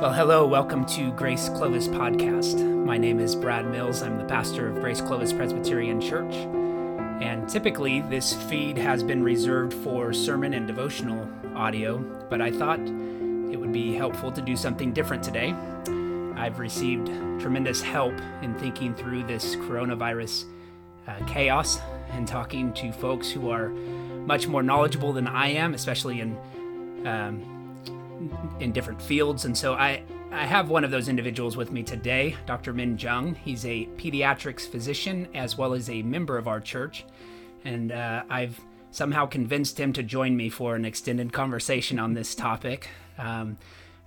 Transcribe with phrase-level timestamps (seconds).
[0.00, 2.64] Well, hello, welcome to Grace Clovis Podcast.
[2.84, 4.00] My name is Brad Mills.
[4.00, 6.32] I'm the pastor of Grace Clovis Presbyterian Church.
[7.20, 11.98] And typically, this feed has been reserved for sermon and devotional audio,
[12.30, 15.52] but I thought it would be helpful to do something different today.
[16.36, 17.08] I've received
[17.40, 20.44] tremendous help in thinking through this coronavirus
[21.08, 21.80] uh, chaos
[22.10, 26.38] and talking to folks who are much more knowledgeable than I am, especially in
[27.04, 27.57] um,
[28.60, 29.44] in different fields.
[29.44, 32.72] And so I, I have one of those individuals with me today, Dr.
[32.72, 33.34] Min Jung.
[33.34, 37.04] He's a pediatrics physician as well as a member of our church.
[37.64, 38.60] And uh, I've
[38.90, 42.88] somehow convinced him to join me for an extended conversation on this topic.
[43.18, 43.56] Um,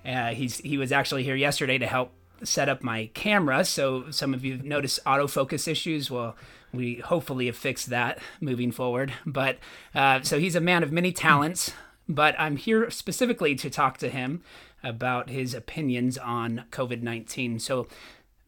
[0.05, 2.11] uh, he's, he was actually here yesterday to help
[2.43, 3.63] set up my camera.
[3.65, 6.09] So some of you have noticed autofocus issues.
[6.09, 6.35] Well,
[6.73, 9.13] we hopefully have fixed that moving forward.
[9.25, 9.57] But
[9.93, 11.73] uh, so he's a man of many talents
[12.15, 14.43] but I'm here specifically to talk to him
[14.83, 17.59] about his opinions on COVID 19.
[17.59, 17.87] So,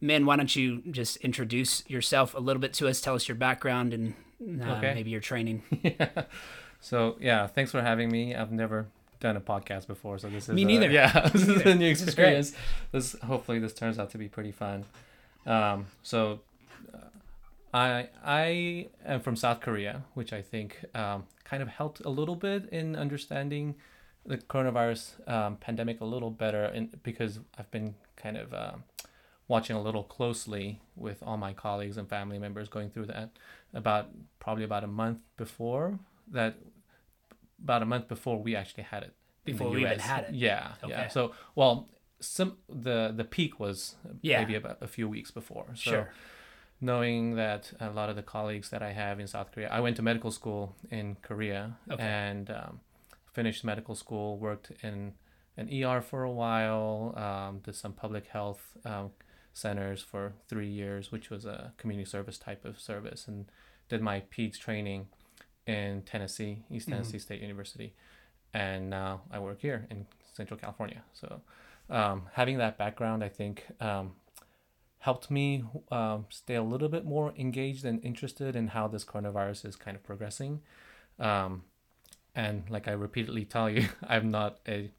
[0.00, 3.00] Min, why don't you just introduce yourself a little bit to us?
[3.00, 4.14] Tell us your background and
[4.62, 4.94] uh, okay.
[4.94, 5.62] maybe your training.
[5.82, 6.24] yeah.
[6.80, 8.34] So, yeah, thanks for having me.
[8.34, 10.90] I've never done a podcast before, so this is me neither.
[10.90, 12.50] A, yeah, this is a new experience.
[12.92, 14.84] This, this, hopefully this turns out to be pretty fun.
[15.46, 16.40] Um, so
[16.92, 16.98] uh,
[17.72, 22.36] I I am from South Korea, which I think um, kind of helped a little
[22.36, 23.74] bit in understanding
[24.26, 28.72] the coronavirus um, pandemic a little better and because I've been kind of uh,
[29.48, 33.30] watching a little closely with all my colleagues and family members going through that
[33.74, 35.98] about probably about a month before
[36.30, 36.56] that
[37.62, 39.12] about a month before we actually had it
[39.44, 40.34] before we even had it.
[40.34, 40.92] Yeah okay.
[40.92, 41.88] yeah so well
[42.20, 44.40] some the the peak was yeah.
[44.40, 45.66] maybe about a few weeks before.
[45.74, 46.10] So sure
[46.80, 49.96] knowing that a lot of the colleagues that I have in South Korea, I went
[49.96, 52.02] to medical school in Korea okay.
[52.02, 52.80] and um,
[53.32, 55.14] finished medical school, worked in
[55.56, 59.10] an ER for a while, um, did some public health um,
[59.52, 63.46] centers for three years, which was a community service type of service, and
[63.88, 65.06] did my PEDS training
[65.66, 66.96] in Tennessee, East mm-hmm.
[66.96, 67.22] Tennessee mm-hmm.
[67.22, 67.94] State University.
[68.52, 71.02] And now I work here in Central California.
[71.12, 71.40] So
[71.90, 74.12] um, having that background, I think um,
[75.04, 79.66] helped me um, stay a little bit more engaged and interested in how this coronavirus
[79.66, 80.62] is kind of progressing.
[81.18, 81.64] Um,
[82.34, 84.90] and like I repeatedly tell you, I'm not a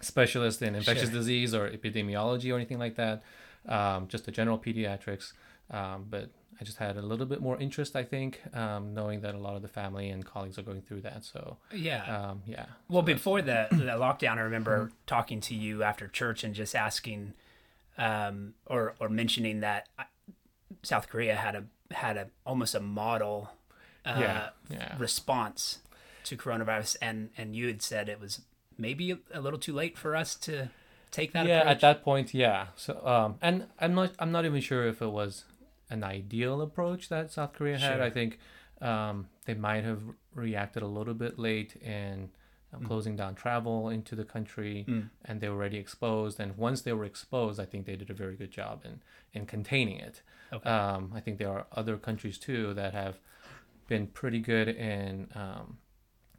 [0.00, 1.18] specialist in infectious sure.
[1.18, 3.24] disease or epidemiology or anything like that,
[3.68, 5.32] um, just a general pediatrics.
[5.68, 9.34] Um, but I just had a little bit more interest, I think, um, knowing that
[9.34, 11.24] a lot of the family and colleagues are going through that.
[11.24, 12.66] So yeah, um, yeah.
[12.88, 14.94] Well, so before the the lockdown, I remember mm-hmm.
[15.08, 17.34] talking to you after church and just asking
[17.98, 19.88] um, or or mentioning that
[20.82, 23.50] South Korea had a had a almost a model
[24.04, 24.94] uh, yeah, yeah.
[24.98, 25.80] response
[26.24, 28.42] to coronavirus, and and you had said it was
[28.78, 30.70] maybe a little too late for us to
[31.10, 31.46] take that.
[31.46, 31.74] Yeah, approach.
[31.74, 32.68] at that point, yeah.
[32.76, 35.44] So um, and I'm not I'm not even sure if it was
[35.90, 37.96] an ideal approach that South Korea had.
[37.96, 38.02] Sure.
[38.02, 38.38] I think
[38.80, 40.02] um, they might have
[40.34, 42.30] reacted a little bit late in
[42.74, 42.86] mm.
[42.86, 45.08] closing down travel into the country, mm.
[45.24, 46.40] and they were already exposed.
[46.40, 49.46] And once they were exposed, I think they did a very good job in in
[49.46, 50.22] containing it.
[50.52, 50.68] Okay.
[50.68, 53.18] Um, I think there are other countries too that have
[53.86, 55.78] been pretty good in um,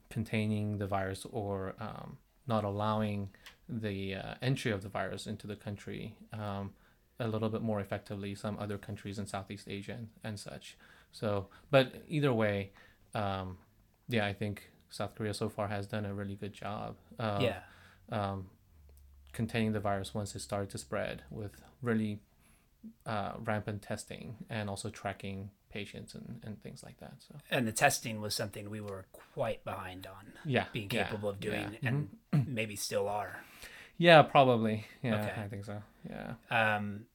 [0.10, 3.30] containing the virus or um, not allowing
[3.68, 6.74] the uh, entry of the virus into the country um,
[7.20, 8.36] a little bit more effectively.
[8.36, 10.78] Some other countries in Southeast Asia and, and such.
[11.12, 12.72] So, but either way,
[13.14, 13.58] um,
[14.08, 16.96] yeah, I think South Korea so far has done a really good job.
[17.18, 17.60] Of, yeah.
[18.12, 18.50] Um,
[19.34, 22.20] containing the virus once it started to spread with really
[23.06, 27.14] uh, rampant testing and also tracking patients and, and things like that.
[27.20, 30.34] So and the testing was something we were quite behind on.
[30.46, 31.90] Yeah, being capable yeah, of doing, yeah.
[31.90, 32.54] and mm-hmm.
[32.54, 33.40] maybe still are.
[33.98, 34.86] Yeah, probably.
[35.02, 35.42] Yeah, okay.
[35.42, 35.82] I think so.
[36.10, 36.34] Yeah.
[36.50, 37.06] Um.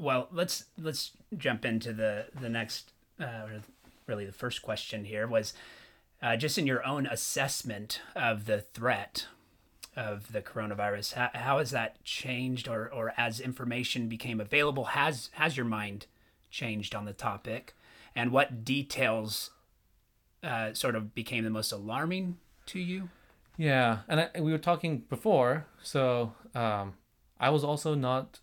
[0.00, 3.46] Well, let's let's jump into the the next, uh,
[4.06, 5.52] really the first question here was
[6.22, 9.26] uh, just in your own assessment of the threat
[9.96, 15.30] of the coronavirus, how, how has that changed, or, or as information became available, has
[15.32, 16.06] has your mind
[16.50, 17.74] changed on the topic,
[18.14, 19.50] and what details
[20.42, 23.08] uh, sort of became the most alarming to you?
[23.56, 26.94] Yeah, and I, we were talking before, so um,
[27.40, 28.38] I was also not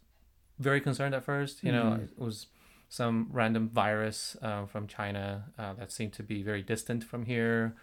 [0.59, 1.63] very concerned at first.
[1.63, 1.89] You mm-hmm.
[1.89, 2.47] know, it was
[2.95, 7.75] some random virus uh, from China uh, that seemed to be very distant from here,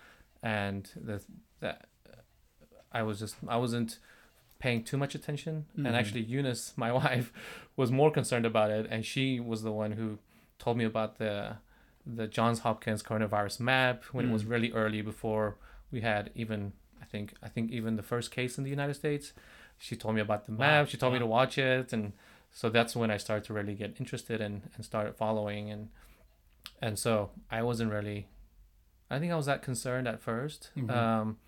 [0.42, 1.22] and the,
[1.60, 1.86] that
[2.90, 3.98] I was just I wasn't
[4.58, 5.66] paying too much attention.
[5.72, 5.86] Mm-hmm.
[5.86, 7.30] And actually, Eunice, my wife,
[7.76, 10.18] was more concerned about it, and she was the one who
[10.58, 11.56] told me about the
[12.06, 14.30] the Johns Hopkins coronavirus map when mm.
[14.30, 14.50] it was mm.
[14.50, 15.56] really early before
[15.92, 19.34] we had even I think I think even the first case in the United States
[19.78, 20.58] she told me about the Wow.
[20.58, 20.88] map.
[20.88, 22.12] She told me to watch it, and
[22.52, 25.88] so that's when I started to really get interested and and started following and
[26.81, 28.28] and so I wasn't really.
[29.10, 30.90] I think I was that concerned at 1st Mhm.
[30.90, 31.38] um,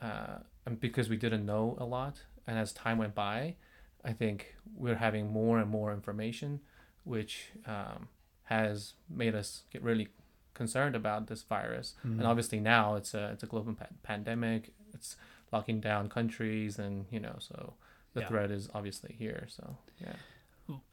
[0.00, 3.56] uh, and because we didn't know a lot, and as time went by,
[4.04, 6.60] I think we're having more and more information,
[7.04, 8.08] which um,
[8.44, 10.08] has made us get really
[10.54, 11.94] concerned about this virus.
[12.04, 12.18] Mhm.
[12.18, 14.72] And obviously now it's a it's a global pa- pandemic.
[14.94, 15.16] It's
[15.52, 17.74] locking down countries, and you know, so
[18.14, 18.28] the Yeah.
[18.28, 19.46] threat is obviously here.
[19.48, 20.14] So yeah.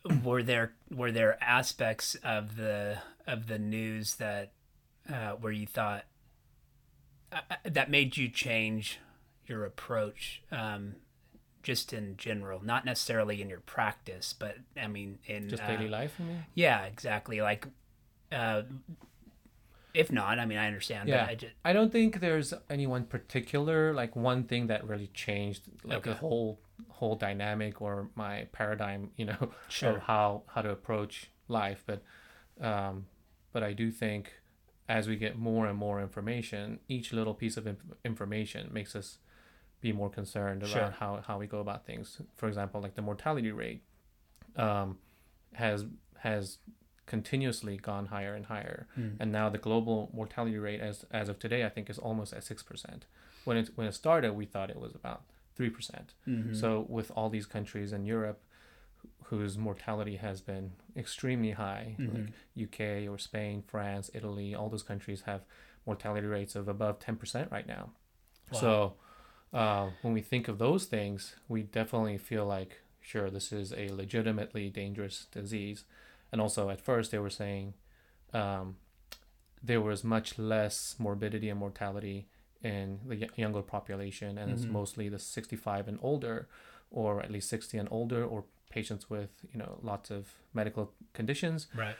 [0.23, 2.97] were there were there aspects of the
[3.27, 4.51] of the news that
[5.11, 6.05] uh, where you thought
[7.31, 8.99] uh, uh, that made you change
[9.45, 10.95] your approach um,
[11.63, 15.87] just in general not necessarily in your practice but i mean in Just uh, daily
[15.89, 16.45] life, mean?
[16.55, 17.67] yeah exactly like
[18.31, 18.63] uh,
[19.93, 21.23] if not i mean i understand Yeah.
[21.25, 25.09] but I just, I don't think there's any one particular like one thing that really
[25.13, 26.59] changed like the whole
[26.99, 29.95] whole dynamic or my paradigm, you know, Sure.
[29.97, 31.81] of how how to approach life.
[31.89, 32.01] But
[32.71, 33.05] um,
[33.53, 34.23] but I do think
[34.87, 39.17] as we get more and more information, each little piece of inf- information makes us
[39.81, 40.93] be more concerned about Sure.
[40.99, 42.21] how, how we go about things.
[42.35, 43.81] For example, like the mortality rate
[44.55, 44.97] um,
[45.53, 45.85] has
[46.17, 46.57] has
[47.05, 49.09] continuously gone higher and higher, Hmm.
[49.21, 52.43] and now the global mortality rate as as of today, I think, is almost at
[52.43, 53.05] six percent.
[53.45, 55.21] When it when it started, we thought it was about
[55.59, 56.13] three percent.
[56.25, 56.55] Mhm.
[56.55, 58.41] So with all these countries in Europe
[59.25, 62.13] whose mortality has been extremely high, Mhm.
[62.13, 65.41] like UK or Spain, France, Italy, all those countries have
[65.85, 67.91] mortality rates of above 10% right now.
[68.51, 68.59] Wow.
[68.63, 68.97] So
[69.51, 73.89] uh, when we think of those things, we definitely feel like, sure, this is a
[73.89, 75.83] legitimately dangerous disease.
[76.31, 77.73] And also at first they were saying
[78.33, 78.77] um,
[79.61, 82.27] there was much less morbidity and mortality
[82.63, 84.71] in the younger population, and it's Mhm.
[84.71, 86.47] mostly the 65 and older,
[86.91, 91.67] or at least 60 and older, or patients with you know lots of medical conditions.
[91.73, 91.95] right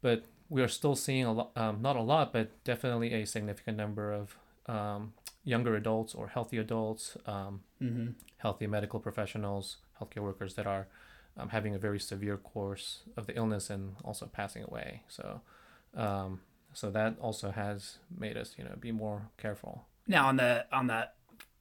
[0.00, 3.76] But we are still seeing a lot, um, not a lot, but definitely a significant
[3.76, 5.12] number of um,
[5.44, 8.10] younger adults or healthy adults, um, mm-hmm.
[8.38, 10.86] healthy medical professionals, healthcare workers that are
[11.36, 15.02] um, having a very severe course of the illness and also passing away.
[15.08, 15.40] So,
[15.94, 16.40] um,
[16.78, 19.84] so that also has made us, you know, be more careful.
[20.06, 21.08] Now on the on the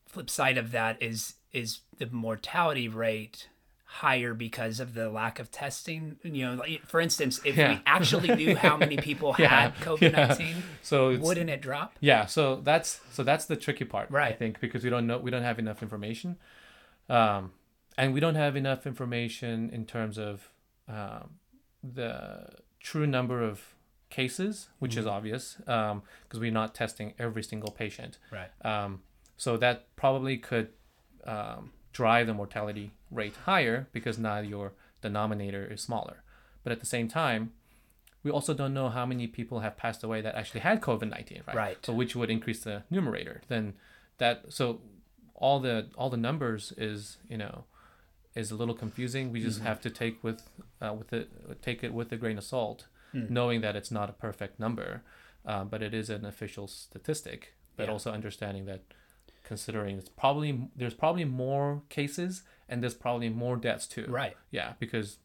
[0.08, 3.50] flip side of that is is the mortality rate
[3.86, 6.18] higher because of the lack of testing?
[6.22, 7.70] You know, like, for instance, if Yeah.
[7.70, 11.98] we actually knew how many people Yeah, had COVID nineteen, So wouldn't it drop?
[12.00, 14.32] yeah, so that's so that's the tricky part, right?
[14.34, 16.38] I think, because we don't know we don't have enough information,
[17.10, 17.54] um,
[17.98, 20.52] and we don't have enough information in terms of
[20.88, 21.40] um,
[21.84, 22.50] the
[22.80, 23.74] true number of
[24.10, 25.12] cases, which is Mhm.
[25.12, 28.18] obvious, because we're not testing every single patient.
[28.32, 28.50] Right.
[28.66, 29.04] Um,
[29.38, 30.70] so that probably could
[31.26, 34.72] um, drive the mortality rate higher because now your
[35.02, 36.24] denominator is smaller.
[36.64, 37.52] But at the same time,
[38.24, 41.44] we also don't know how many people have passed away that actually had COVID nineteen,
[41.48, 41.56] right?
[41.56, 41.86] Right.
[41.86, 43.42] So which would increase the numerator.
[43.50, 43.74] Then
[44.20, 44.80] that so
[45.36, 47.66] all the all the numbers is you know
[48.36, 49.32] is a little confusing.
[49.32, 49.64] We just Mhm.
[49.64, 50.42] have to take with
[50.82, 53.26] uh, with it take it with a grain of salt, Hmm.
[53.30, 55.02] knowing that it's not a perfect number,
[55.46, 57.54] uh, but it is an official statistic.
[57.78, 57.94] But Yeah.
[57.94, 58.82] also understanding that
[59.44, 64.06] considering it's probably there's probably more cases and there's probably more deaths too.
[64.10, 64.36] Right.
[64.52, 65.20] Yeah, because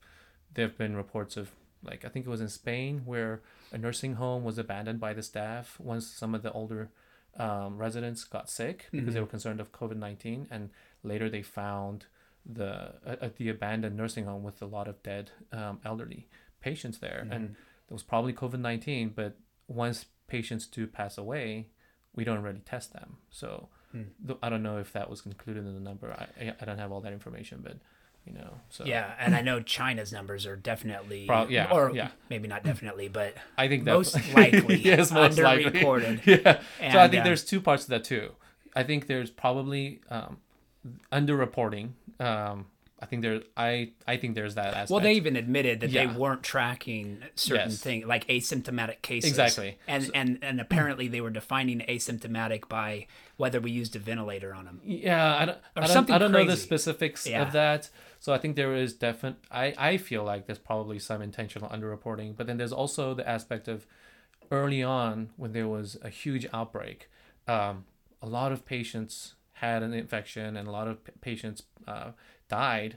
[0.54, 1.50] there have been reports of
[1.82, 3.40] like I think it was in Spain where
[3.72, 6.90] a nursing home was abandoned by the staff once some of the older
[7.36, 9.22] um, residents got sick because they Mhm.
[9.22, 10.70] were concerned of COVID nineteen, and
[11.02, 12.06] later they found
[12.44, 16.28] the at at the abandoned nursing home with a lot of dead um, elderly
[16.60, 17.56] patients there, and
[17.92, 19.12] There was probably COVID nineteen.
[19.14, 19.36] But
[19.68, 21.66] once patients do pass away,
[22.14, 23.68] we don't really test them, so.
[23.90, 24.04] Hmm.
[24.26, 26.10] th- I don't know if that was included in the number.
[26.10, 27.76] I, I don't have all that information, but
[28.24, 32.08] you know, so Yeah, and I know China's numbers are definitely, Prob- yeah, or yeah.
[32.30, 35.72] maybe not definitely, but I think that most likely yes, most likely.
[35.72, 36.24] underreported.
[36.80, 36.90] yeah.
[36.90, 38.30] so I think uh, there's two parts to that too.
[38.74, 40.38] I think there's probably um,
[41.12, 41.90] underreporting.
[42.18, 42.68] Um,
[43.02, 43.40] I think there.
[43.56, 44.90] I I think there's that aspect.
[44.90, 46.06] well, they even admitted that Yeah.
[46.06, 47.80] they weren't tracking certain Yes.
[47.80, 49.28] things like asymptomatic cases.
[49.30, 49.76] Exactly.
[49.88, 54.64] and and and apparently they were defining asymptomatic by whether we used a ventilator on
[54.66, 54.80] them.
[54.84, 55.58] Yeah, I don't.
[55.76, 57.42] I don't, something I don't know the specifics Yeah.
[57.42, 57.90] of that.
[58.20, 59.36] So I think there is definite.
[59.50, 63.66] I I feel like there's probably some intentional underreporting, but then there's also the aspect
[63.66, 63.84] of
[64.52, 67.08] early on when there was a huge outbreak,
[67.48, 67.84] um,
[68.20, 72.10] a lot of patients had an infection and a lot of p- patients uh,
[72.60, 72.92] died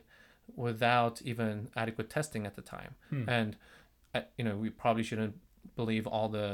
[0.65, 2.91] without even adequate testing at the time.
[3.12, 3.29] Hmm.
[3.38, 3.51] And
[4.15, 5.35] uh, you know we probably shouldn't
[5.75, 6.50] believe all the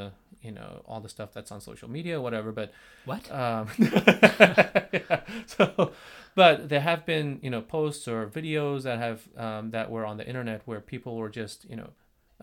[0.47, 2.51] you know all the stuff that's on social media, whatever.
[2.59, 2.69] But
[3.09, 3.23] what?
[3.43, 5.91] Um, yeah, so,
[6.35, 10.17] but there have been you know posts or videos that have um, that were on
[10.17, 11.89] the internet where people were just you know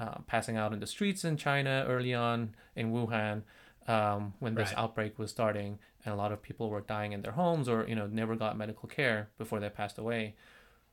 [0.02, 3.42] uh, passing out in the streets in China early on in Wuhan
[3.86, 4.78] um, when this Right.
[4.82, 7.94] outbreak was starting, and a lot of people were dying in their homes or you
[7.94, 10.34] know never got medical care before they passed away.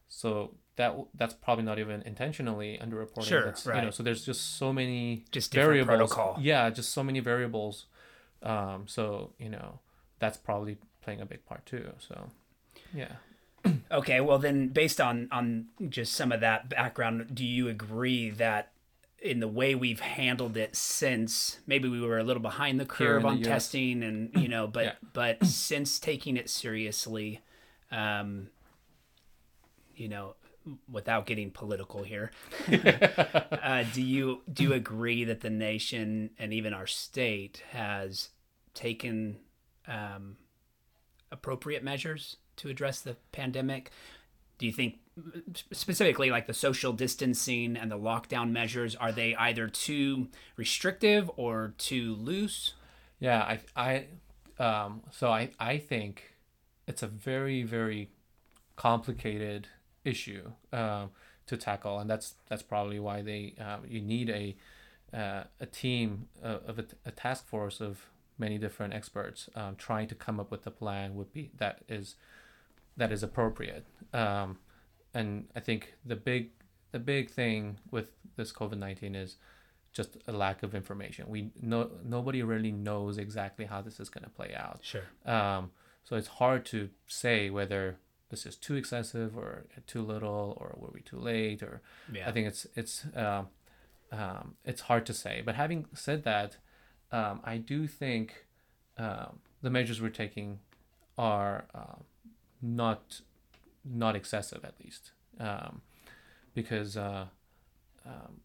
[0.08, 3.24] So that that's probably not even intentionally underreporting.
[3.24, 3.94] Sure, That's, You know, right.
[3.94, 5.88] so there's just so many Just variables.
[6.14, 6.38] protocol.
[6.40, 7.86] Yeah, just so many variables.
[8.44, 9.80] Um, so you know
[10.20, 11.92] that's probably playing a big part too.
[12.00, 12.30] So
[12.94, 13.14] yeah.
[13.92, 18.72] Okay, well then, based on on just some of that background, do you agree that
[19.22, 23.18] in the way we've handled it since maybe we were a little behind the curve
[23.18, 24.94] in the on testing and you know, but Yeah.
[25.14, 27.42] but since taking it seriously,
[27.92, 28.50] um,
[29.96, 30.36] you know,
[30.92, 32.32] without getting political here,
[32.72, 38.30] uh, do you do you agree that the nation and even our state has
[38.74, 39.38] taken
[39.88, 40.38] um,
[41.32, 43.92] appropriate measures to address the pandemic?
[44.58, 45.00] Do you think
[45.72, 51.74] specifically like the social distancing and the lockdown measures are they either too restrictive or
[51.78, 52.74] too loose?
[53.20, 54.08] Yeah, I,
[54.60, 56.36] I, um, so I, I think
[56.88, 58.10] it's a very, very
[58.76, 59.68] complicated
[60.04, 61.12] issue um,
[61.48, 64.56] to tackle, and that's that's probably why they uh, you need a
[65.14, 68.08] uh, a team uh, of a, a task force of
[68.38, 72.16] many different experts um, trying to come up with a plan would be that is
[72.98, 73.86] that is appropriate.
[74.14, 74.58] Um,
[75.16, 76.50] and I think the big
[76.92, 79.38] the big thing with this COVID nineteen is
[79.92, 81.28] just a lack of information.
[81.30, 84.80] We no nobody really knows exactly how this is going to play out.
[84.82, 85.04] Sure.
[85.26, 85.72] Um,
[86.04, 87.98] so it's hard to say whether
[88.30, 91.82] this is too excessive or too little or were we too late or
[92.12, 92.28] Yeah.
[92.28, 93.48] I think it's it's um,
[94.12, 95.42] um, it's hard to say.
[95.46, 96.58] But having said that,
[97.12, 98.46] um, I do think
[98.98, 100.60] um, the measures we're taking
[101.18, 102.04] are um,
[102.62, 103.22] not
[103.86, 105.12] not excessive at least.
[105.40, 105.82] Um,
[106.54, 107.26] because uh,
[108.06, 108.42] um,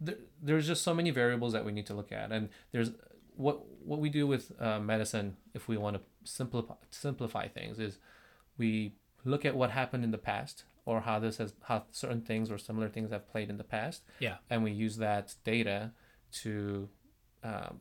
[0.00, 2.32] there, there's just so many variables that we need to look at.
[2.32, 2.90] And there's
[3.36, 7.98] what what we do with uh, medicine if we want to simplify simplify things is
[8.58, 12.50] we look at what happened in the past or how this has how certain things
[12.50, 14.02] or similar things have played in the past.
[14.18, 14.36] Yeah.
[14.50, 15.92] and we use that data
[16.42, 16.88] to
[17.42, 17.80] um,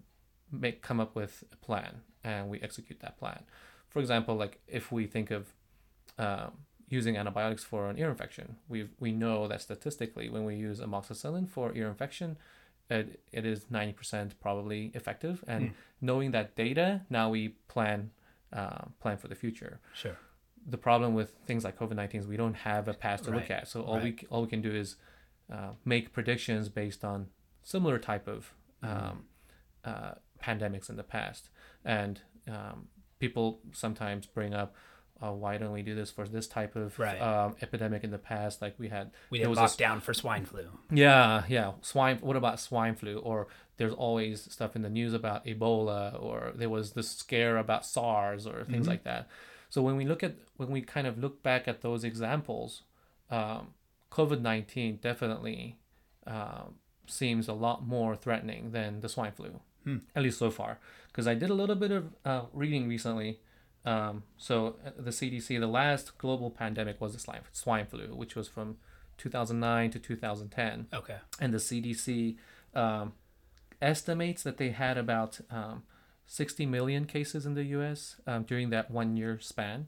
[0.51, 3.43] make come up with a plan and we execute that plan.
[3.89, 5.53] For example like if we think of
[6.17, 6.51] um,
[6.89, 11.47] using antibiotics for an ear infection we we know that statistically when we use amoxicillin
[11.49, 12.37] for ear infection
[12.89, 15.71] it, it is 90% probably effective and
[16.01, 18.11] knowing that data now we plan
[18.51, 20.17] uh, plan for the future Sure.
[20.69, 23.49] the problem with things like COVID nineteen is we don't have a past to look
[23.49, 23.67] at.
[23.67, 24.95] So all we all we can do is
[25.51, 27.27] uh, make predictions based on
[27.63, 29.05] similar type of Mm-hmm.
[29.11, 29.23] um,
[29.85, 30.11] uh,
[30.43, 31.49] pandemics in the past.
[31.85, 32.87] And um,
[33.19, 34.75] people sometimes bring up,
[35.23, 37.21] uh, why don't we do this for this type of Right.
[37.21, 38.61] um, epidemic in the past?
[38.61, 40.65] Like we had, We didn't was down for swine flu.
[40.91, 41.71] yeah, yeah.
[41.81, 42.17] Swine.
[42.21, 43.17] What about swine flu?
[43.19, 47.85] Or there's always stuff in the news about Ebola, or there was this scare about
[47.85, 49.27] SARS, or things like that.
[49.69, 52.83] So when we look at when we kind of look back at those examples,
[53.31, 53.73] um,
[54.11, 55.77] COVID nineteen definitely
[56.27, 56.75] um,
[57.07, 59.59] seems a lot more threatening than the swine flu,
[60.15, 60.79] at least so far.
[61.07, 63.39] Because I did a little bit of uh, reading recently.
[63.85, 68.35] Um, so uh, the CDC, the last global pandemic was the swine, swine flu, which
[68.35, 68.77] was from
[69.17, 71.17] 2009 to 2010 Okay.
[71.39, 72.37] and the CDC
[72.73, 73.13] um,
[73.81, 75.83] estimates that they had about um,
[76.25, 78.15] 60 million cases in the U.S.
[78.25, 79.87] Um, during that one year span,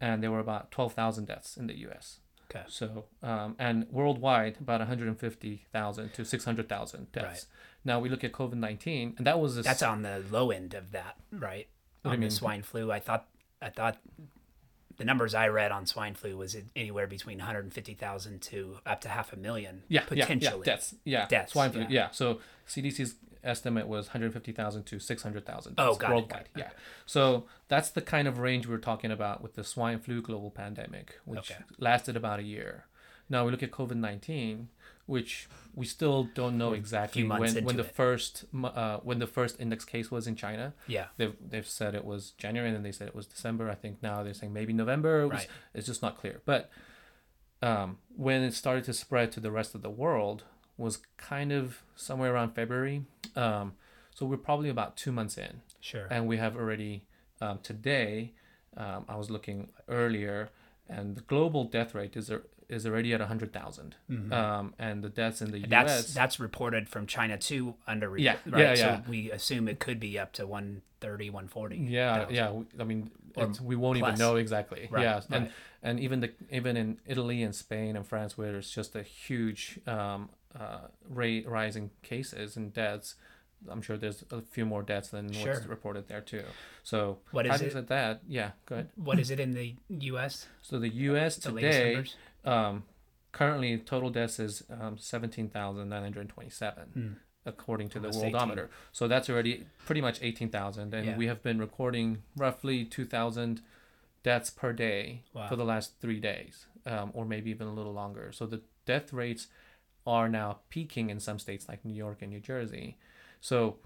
[0.00, 2.20] and there were about 12,000 deaths in the U.S.
[2.50, 2.64] Okay.
[2.68, 7.26] So um, and worldwide about 150,000 to 600,000 deaths.
[7.26, 7.44] Right.
[7.84, 10.74] Now we look at COVID 19, and that was a That's on the low end
[10.74, 11.66] of that, right?
[12.04, 13.26] Do you on the swine flu, I thought
[13.62, 13.98] I thought
[14.96, 19.32] the numbers I read on swine flu was anywhere between 150,000 to up to half
[19.32, 20.40] a million yeah, potentially.
[20.40, 21.86] yeah, yeah, deaths, yeah, Deaths, swine flu, yeah.
[21.90, 22.10] yeah.
[22.12, 26.30] So CDC's estimate was 150,000 to 600,000 Oh, got it, worldwide.
[26.30, 26.70] got it, Yeah,
[27.06, 31.18] so that's the kind of range we're talking about with the swine flu global pandemic,
[31.24, 31.60] which Okay.
[31.78, 32.86] lasted about a year.
[33.28, 34.68] Now we look at COVID 19,
[35.06, 37.94] which we still don't know exactly when, when the it.
[37.94, 40.72] first uh, when the first index case was in China.
[40.86, 41.06] Yeah.
[41.16, 43.68] They've they've said it was January, and then they said it was December.
[43.70, 45.22] I think now they're saying maybe November.
[45.22, 45.48] It was- Right.
[45.74, 46.40] It's just not clear.
[46.44, 46.70] But
[47.62, 50.44] um, when it started to spread to the rest of the world
[50.76, 53.04] was kind of somewhere around February.
[53.36, 53.74] Um,
[54.14, 56.06] so we're probably about two months in, Sure.
[56.10, 57.06] and we have already
[57.40, 58.32] um, today.
[58.76, 60.50] Um, I was looking earlier,
[60.88, 62.30] and the global death rate is
[62.68, 63.94] is already at 100,000.
[64.10, 64.32] Mm-hmm.
[64.32, 68.36] Um, and the deaths in the That's US that's reported from China too under Yeah,
[68.46, 68.60] right?
[68.60, 71.76] yeah, So we assume it could be up to 130, 140.
[71.76, 72.34] Yeah, thousand.
[72.34, 72.50] yeah.
[72.50, 74.08] we- I mean, it's, we won't plus.
[74.10, 74.88] even know exactly.
[74.90, 75.52] Right, yeah, and right.
[75.82, 79.80] and even the even in Italy and Spain and France, where there's just a huge
[79.88, 80.78] um, uh,
[81.08, 83.16] rate rising cases and deaths.
[83.68, 86.44] I'm sure there's a few more deaths than what's reported there too.
[86.82, 87.88] So What is it?
[87.88, 88.90] that, yeah, go ahead.
[88.94, 90.46] What is it in the U.S.?
[90.60, 91.36] So the U.S.
[91.36, 92.04] The today?
[92.44, 92.84] Um,
[93.32, 97.12] currently total deaths is um, seventeen thousand nine hundred twenty-seven, Hmm.
[97.46, 98.38] according to Almost the 18.
[98.38, 98.68] Worldometer.
[98.92, 101.16] So that's already pretty much eighteen thousand, and Yeah.
[101.16, 103.62] we have been recording roughly two thousand
[104.22, 105.48] deaths per day Wow.
[105.48, 108.32] for the last three days, um, or maybe even a little longer.
[108.32, 109.48] So the death rates
[110.06, 112.98] are now peaking in some states like New York and New Jersey.
[113.40, 113.78] So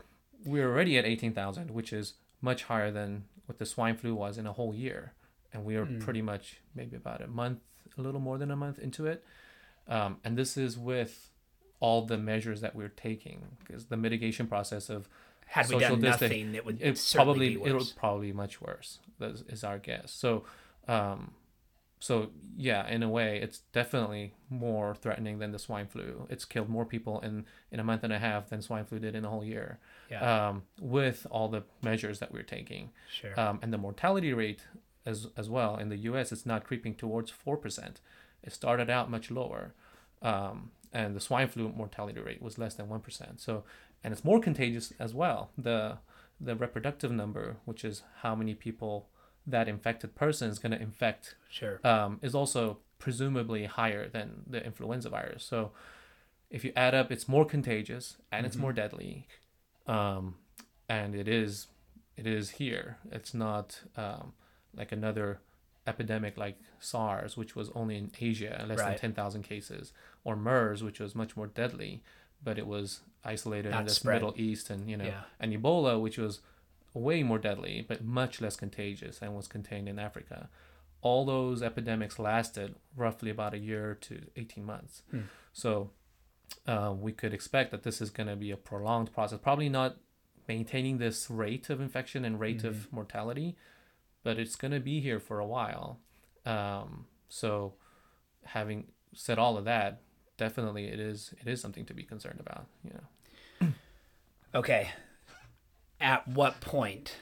[0.44, 4.38] we're already at eighteen thousand, which is much higher than what the swine flu was
[4.38, 5.14] in a whole year,
[5.52, 5.98] and we are Hmm.
[6.00, 7.60] pretty much maybe about a month,
[7.98, 9.24] a little more than a month into it.
[9.86, 11.30] Um, and this is with
[11.80, 15.08] all the measures that we're taking, because the mitigation process of
[15.46, 18.98] Had we social done distance- nothing, it would it probably be it'll probably much worse.
[19.18, 20.10] That is- is our guess.
[20.12, 20.44] So,
[20.86, 21.32] um,
[22.00, 26.26] so yeah, in a way, it's definitely more threatening than the swine flu.
[26.28, 29.14] It's killed more people in in a month and a half than swine flu did
[29.14, 29.78] in a whole year.
[30.10, 33.38] Yeah, Um, with all the measures that we're taking, sure.
[33.40, 34.66] um, and the mortality rate
[35.08, 36.30] as as well in the U.S.
[36.32, 38.00] it's not creeping towards four percent.
[38.42, 39.74] It started out much lower,
[40.22, 43.40] um, and the swine flu mortality rate was less than one percent.
[43.40, 43.64] So,
[44.04, 45.50] and it's more contagious as well.
[45.56, 45.98] The
[46.40, 49.08] the reproductive number, which is how many people
[49.46, 51.80] that infected person is going to infect, sure.
[51.82, 55.42] um, is also presumably higher than the influenza virus.
[55.42, 55.72] So,
[56.50, 59.26] if you add up, it's more contagious and it's more deadly,
[59.86, 60.36] um,
[60.88, 61.68] and it is
[62.16, 62.98] it is here.
[63.10, 64.32] It's not um,
[64.74, 65.40] like another
[65.86, 68.98] epidemic like SARS, which was only in Asia, less than Right.
[68.98, 69.92] ten thousand cases,
[70.24, 72.02] or MERS, which was much more deadly,
[72.42, 74.16] but it was isolated Not in the spread.
[74.22, 75.22] Middle East, and you know, Yeah.
[75.40, 76.40] and Ebola, which was
[76.94, 80.48] way more deadly but much less contagious and was contained in Africa.
[81.00, 85.02] All those epidemics lasted roughly about a year to 18 months.
[85.10, 85.20] Hmm.
[85.52, 85.90] So
[86.66, 89.96] uh, we could expect that this is going to be a prolonged process, probably not
[90.48, 92.68] maintaining this rate of infection and rate Mm-hmm.
[92.68, 93.56] of mortality,
[94.22, 96.00] but it's going to be here for a while.
[96.46, 97.74] Um, so
[98.44, 100.00] having said all of that,
[100.36, 102.66] definitely it is it is something to be concerned about.
[102.84, 103.68] You know.
[104.54, 104.88] Okay.
[106.00, 107.16] At what point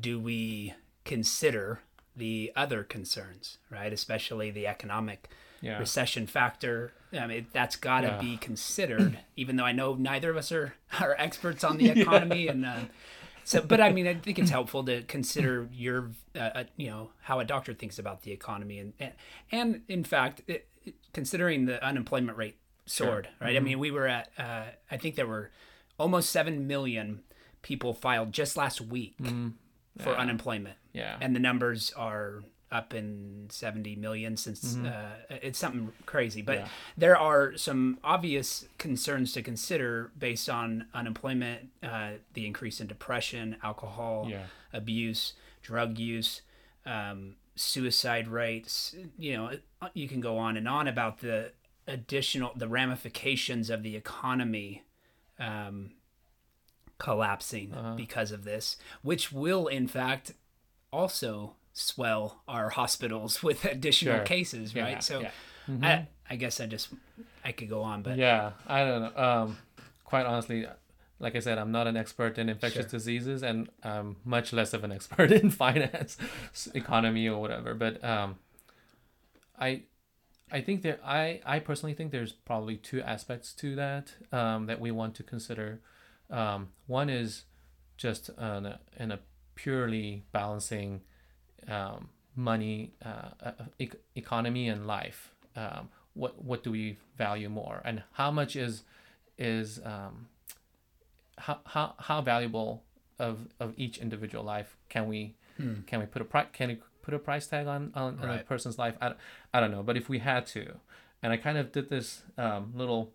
[0.00, 1.80] do we consider
[2.14, 3.92] the other concerns, right?
[3.92, 5.28] Especially the economic
[5.60, 5.78] Yeah.
[5.78, 6.92] recession factor.
[7.12, 8.18] I mean, that's got to Yeah.
[8.18, 12.46] be considered, even though I know neither of us are, are experts on the economy.
[12.46, 12.84] And uh,
[13.48, 17.10] so, but I mean, I think it's helpful to consider your, uh, uh, you know,
[17.22, 18.78] how a doctor thinks about the economy.
[18.78, 19.12] And, and,
[19.50, 20.68] and in fact, it,
[21.12, 22.56] considering the unemployment rate
[22.86, 23.56] soared, right?
[23.56, 25.50] I mean, we were at, uh, I think there were
[25.98, 27.20] almost 7 million
[27.62, 29.16] people filed just last week
[29.98, 31.16] for unemployment Yeah.
[31.20, 36.64] and the numbers are up in 70 million since uh, it's something crazy but Mm-hmm.
[36.66, 36.72] Yeah.
[36.98, 43.56] there are some obvious concerns to consider based on unemployment uh, the increase in depression
[43.62, 44.44] alcohol Yeah.
[44.72, 46.42] abuse drug use
[46.84, 49.50] um, suicide rates you know
[49.94, 51.52] you can go on and on about the
[51.86, 54.82] additional the ramifications of the economy
[55.38, 55.92] um,
[56.98, 57.94] collapsing Uh-huh.
[57.94, 60.32] because of this, which will in fact
[60.92, 64.24] also swell our hospitals with additional Sure.
[64.24, 64.90] cases, right?
[64.90, 65.30] Yeah, so yeah.
[65.82, 66.88] I, I guess I just
[67.44, 69.56] I could go on, but yeah i don't know um
[70.04, 70.66] quite honestly
[71.20, 72.98] like i said i'm not an expert in infectious Sure.
[72.98, 76.16] diseases and i'm much less of an expert in finance
[76.74, 78.36] economy or whatever but um
[79.58, 79.82] i
[80.50, 84.80] i think there i i personally think there's probably two aspects to that um that
[84.80, 85.80] we want to consider
[86.30, 87.44] um one is
[87.96, 89.18] just on a, in a
[89.54, 91.00] purely balancing
[91.66, 95.32] um, money, uh, uh, ec- economy, and life.
[95.56, 98.82] Um, what what do we value more, and how much is
[99.38, 100.28] is um,
[101.38, 102.82] how, how how valuable
[103.18, 105.34] of of each individual life can we
[105.86, 108.44] can we put a pri- can we put a price tag on on, on a
[108.44, 108.94] person's life?
[109.00, 109.14] I,
[109.52, 110.74] I don't know, but if we had to,
[111.22, 113.12] and I kind of did this um, little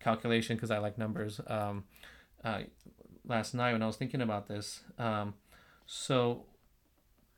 [0.00, 1.40] calculation because I like numbers.
[1.46, 1.84] Um,
[2.44, 2.62] uh,
[3.28, 4.82] last night when I was thinking about this.
[4.98, 5.34] Um,
[5.86, 6.44] so,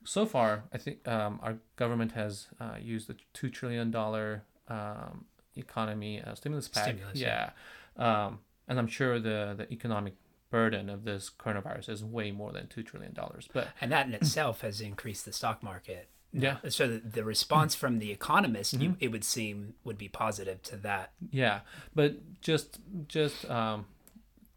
[0.08, 5.26] so far, I think um, our government has uh, used the two trillion dollar um,
[5.54, 6.84] economy uh, stimulus pack.
[6.84, 7.50] Stimulus, yeah,
[7.98, 10.14] um, and I'm sure the the economic
[10.50, 13.48] burden of this coronavirus is way more than two trillion dollars.
[13.52, 16.56] But and that in itself has increased the stock market Yeah.
[16.68, 20.76] So the, the response from the economist, you, it would seem, would be positive to
[20.78, 21.12] that.
[21.30, 21.60] Yeah,
[21.94, 23.86] but just just um,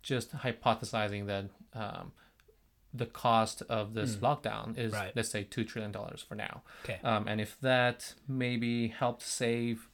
[0.02, 2.12] just hypothesizing that um,
[2.94, 5.16] the cost of this lockdown is Right.
[5.16, 6.64] let's say two trillion dollars for now.
[6.84, 7.00] Okay.
[7.04, 9.88] Um, and if that maybe helped save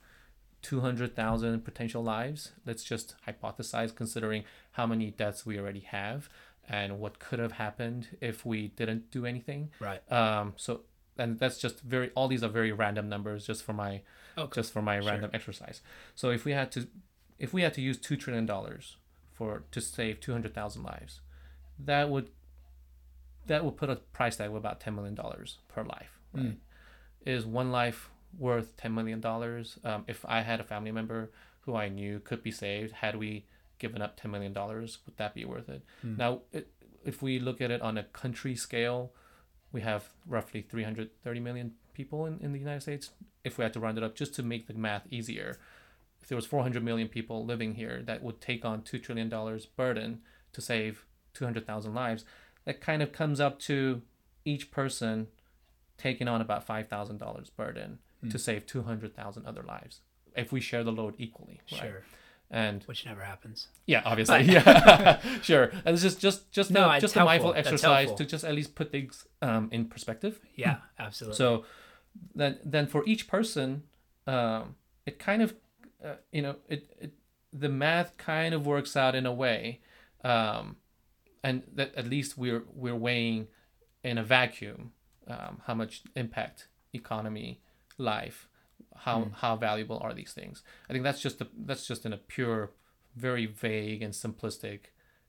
[0.63, 6.29] two hundred thousand potential lives, let's just hypothesize considering how many deaths we already have
[6.67, 9.69] and what could have happened if we didn't do anything.
[9.79, 10.01] Right.
[10.11, 10.81] Um, so
[11.19, 14.01] and that's just very all these are very random numbers just for my
[14.37, 14.55] Okay.
[14.61, 15.81] just for my random exercise.
[16.15, 16.87] So if we had to
[17.39, 18.97] if we had to use two trillion dollars
[19.33, 21.21] for to save two hundred thousand lives,
[21.79, 22.29] that would
[23.47, 26.19] that would put a price tag of about ten million dollars per life.
[26.33, 26.45] Right?
[27.25, 29.77] Is one life worth ten million dollars?
[29.83, 31.31] Um, if I had a family member
[31.61, 33.45] who I knew could be saved, had we
[33.79, 35.81] given up ten million dollars, would that be worth it?
[36.17, 36.69] Now, it,
[37.03, 39.11] if we look at it on a country scale,
[39.71, 43.11] we have roughly 330 million people in, in the United States.
[43.43, 45.57] If we had to round it up just to make the math easier,
[46.21, 49.29] if there was 400 million people living here that would take on $2 trillion
[49.75, 50.19] burden
[50.53, 52.25] to save 200,000 lives,
[52.67, 54.01] that kind of comes up to
[54.45, 55.27] each person
[55.97, 57.99] taking on about $5,000 burden
[58.29, 60.01] to save 200,000 other lives
[60.35, 61.61] if we share the load equally.
[61.71, 61.81] Right?
[61.81, 62.03] Sure.
[62.51, 63.67] And Which never happens.
[63.85, 65.71] yeah, obviously, yeah, sure.
[65.85, 67.73] And this is just just No, a, just a mindful helpful.
[67.73, 70.39] Exercise to just at least put things um, in perspective.
[70.55, 71.35] Yeah, absolutely.
[71.37, 71.65] So
[72.35, 73.83] then then for each person,
[74.27, 74.75] um,
[75.05, 75.55] it kind of
[76.03, 77.13] uh, you know it, it
[77.51, 79.81] the math kind of works out in a way,
[80.23, 80.77] um,
[81.47, 83.47] and that at least we're we're weighing
[84.03, 84.91] in a vacuum
[85.27, 87.61] um, how much impact economy,
[87.97, 88.47] life,
[88.95, 90.63] how how valuable are these things?
[90.89, 92.71] I think that's just a, that's just in a pure,
[93.15, 94.79] very vague and simplistic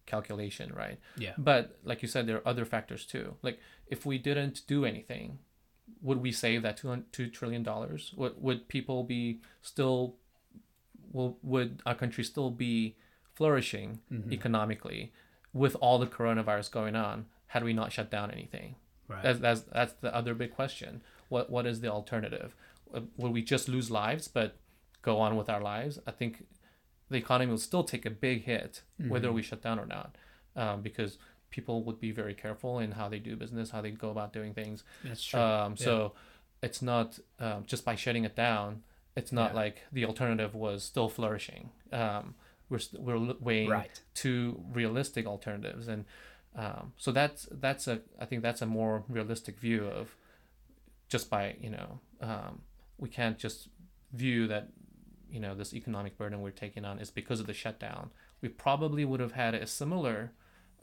[0.06, 0.98] calculation, right?
[1.16, 1.34] Yeah.
[1.38, 3.36] But like you said, there are other factors too.
[3.42, 5.38] Like if we didn't do anything,
[6.02, 8.12] would we save that two two trillion dollars?
[8.16, 10.16] Would would people be still?
[11.12, 12.96] Will would our country still be
[13.34, 14.00] flourishing
[14.32, 15.12] economically
[15.52, 17.26] with all the coronavirus going on?
[17.48, 18.74] Had we not shut down anything?
[19.08, 19.22] Right.
[19.22, 21.02] That's, that's that's the other big question.
[21.28, 22.54] What what is the alternative?
[22.94, 24.56] Uh, Will we just lose lives but
[25.02, 25.98] go on with our lives?
[26.06, 26.44] I think
[27.10, 30.16] the economy will still take a big hit whether we shut down or not,
[30.56, 31.16] um, because
[31.50, 34.52] people would be very careful in how they do business, how they go about doing
[34.52, 34.84] things.
[35.02, 35.40] That's true.
[35.40, 36.12] Um, so
[36.62, 38.82] it's not um, just by shutting it down.
[39.16, 39.56] It's not Yeah.
[39.56, 41.70] like the alternative was still flourishing.
[41.92, 42.34] Um,
[42.68, 44.00] we're we're weighing Right.
[44.14, 46.04] two realistic alternatives, and
[46.56, 50.14] um, so that's that's a I think that's a more realistic view of
[51.08, 52.62] just by you know um,
[52.98, 53.68] we can't just
[54.12, 54.68] view that
[55.30, 58.10] you know this economic burden we're taking on is because of the shutdown.
[58.40, 60.30] We probably would have had a similar,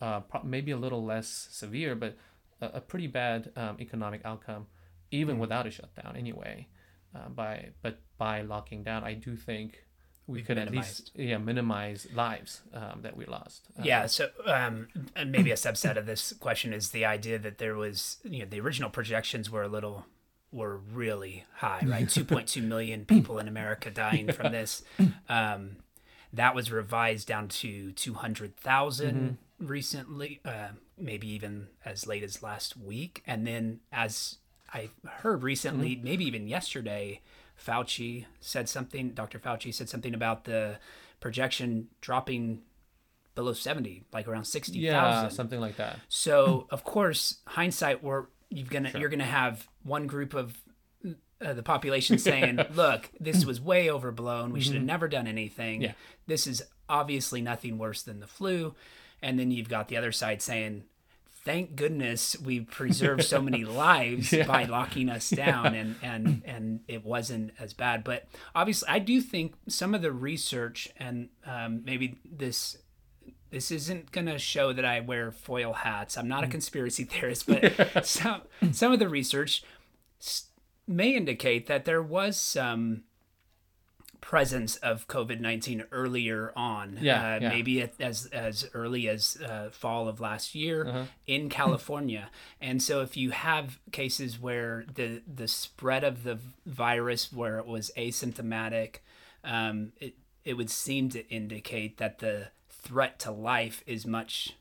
[0.02, 2.17] uh, pro- maybe a little less severe, but
[2.62, 4.67] a, a pretty bad um, economic outcome
[5.12, 6.67] even without a shutdown anyway.
[7.15, 9.85] Uh, by but by locking down, I do think
[10.27, 13.67] we could at least yeah minimize lives um, that we lost.
[13.77, 17.57] Uh, Yeah, so um, and maybe a subset of this question is the idea that
[17.57, 20.05] there was, you know, the original projections were a little,
[20.51, 22.07] were really high, right?
[22.07, 24.83] 2.2 million people in America dying from this.
[25.29, 25.77] Um,
[26.33, 33.23] that was revised down to 200,000 recently, uh, maybe even as late as last week.
[33.25, 34.38] And then, as
[34.73, 37.21] I heard recently, maybe even yesterday,
[37.63, 39.39] Fauci said something, Dr.
[39.39, 40.77] Fauci said something about the
[41.19, 42.61] projection dropping
[43.33, 45.99] below 70 like around 60,000 yeah, something like that.
[46.07, 50.55] so of course hindsight we're you're gonna you're gonna have one group of
[51.41, 55.81] uh, the population saying look this was way overblown we should have never done anything
[55.81, 55.91] Yeah.
[56.27, 58.73] this is obviously nothing worse than the flu
[59.21, 60.83] and then you've got the other side saying
[61.45, 67.05] thank goodness we preserved so many lives by locking us down and and and it
[67.05, 68.03] wasn't as bad.
[68.03, 72.77] But obviously i do think some of the research and um, maybe this
[73.51, 76.17] this isn't going to show that I wear foil hats.
[76.17, 79.63] I'm not a conspiracy theorist, but some some of the research
[80.88, 83.03] may indicate that there was some
[84.31, 86.97] presence of COVID-19 earlier on.
[86.99, 87.49] Yeah, uh, yeah.
[87.49, 91.05] maybe as as early as uh, fall of last year Uh-huh.
[91.27, 92.29] in California.
[92.59, 97.67] and so if you have cases where the the spread of the virus where it
[97.67, 98.95] was asymptomatic,
[99.43, 104.53] um, it it would seem to indicate that the threat to life is much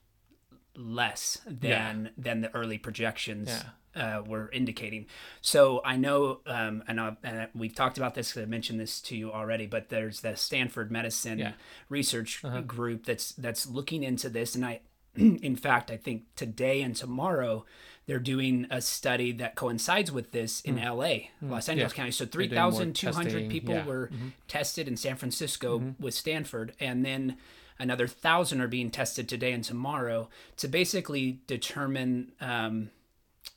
[0.77, 3.49] less than than the early projections
[3.97, 5.07] uh, were indicating.
[5.41, 8.33] So I know, um, and, I, and we've talked about this.
[8.33, 11.53] 'cause I mentioned this to you already, but there's the Stanford Medicine Yeah.
[11.89, 14.81] research group that's that's looking into this, and I
[15.17, 17.65] in fact, I think today and tomorrow
[18.07, 20.85] they're doing a study that coincides with this in Mm.
[20.85, 21.97] LA, Los Angeles Yeah.
[21.97, 22.11] County.
[22.11, 23.81] So They're doing more 3,200 people yeah.
[23.81, 23.89] Mm-hmm.
[23.89, 24.11] were
[24.49, 27.39] tested in San Francisco with Stanford, and then
[27.79, 30.29] another thousand are being tested today and tomorrow
[30.59, 32.33] to basically determine.
[32.41, 32.91] Um,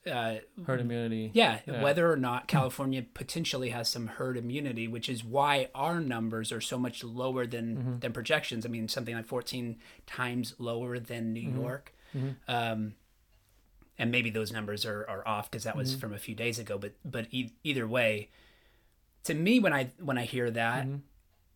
[0.07, 1.31] uh, Herd immunity.
[1.33, 1.83] yeah, Yeah.
[1.83, 6.61] whether or not California potentially has some herd immunity, which is why our numbers are
[6.61, 7.99] so much lower than Mm-hmm.
[7.99, 8.65] than projections.
[8.65, 11.61] I mean, something like 14 times lower than New Mm-hmm.
[11.61, 11.93] York.
[12.47, 12.95] Um,
[13.99, 15.99] and maybe those numbers are, are off because that was Mm-hmm.
[15.99, 16.77] from a few days ago.
[16.77, 18.29] But but e- either way,
[19.23, 20.95] to me, when I when I hear that, Mm-hmm.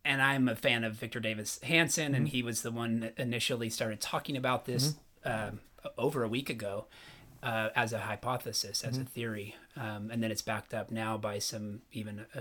[0.04, 3.70] and I'm a fan of Victor Davis Hanson, and he was the one that initially
[3.70, 5.60] started talking about this um,
[5.96, 6.86] over a week ago
[7.42, 11.38] uh, as a hypothesis, as a theory, um, and then it's backed up now by
[11.38, 12.40] some even uh,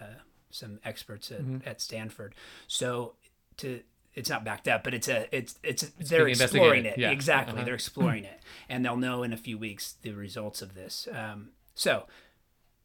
[0.00, 0.04] uh,
[0.50, 2.34] some experts at, at Stanford.
[2.66, 3.14] So
[3.58, 3.80] to
[4.14, 7.10] it's not backed up, but it's a it's it's, they're exploring it yeah.
[7.10, 7.54] exactly.
[7.54, 7.64] Uh-huh.
[7.64, 11.08] They're exploring it, and they'll know in a few weeks the results of this.
[11.12, 12.06] Um, so,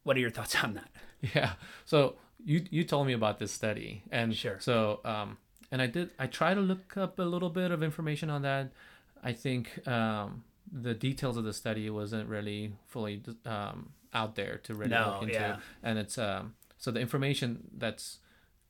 [0.04, 0.90] what are your thoughts on that?
[1.34, 1.52] Yeah.
[1.84, 4.58] So you you told me about this study, and Sure.
[4.60, 5.38] So um,
[5.70, 6.10] and I did.
[6.18, 8.70] I tried to look up a little bit of information on that.
[9.22, 14.74] I think um, the details of the study wasn't really fully um, out there to
[14.74, 15.56] really No, look into, yeah.
[15.82, 18.18] and it's um, so the information that's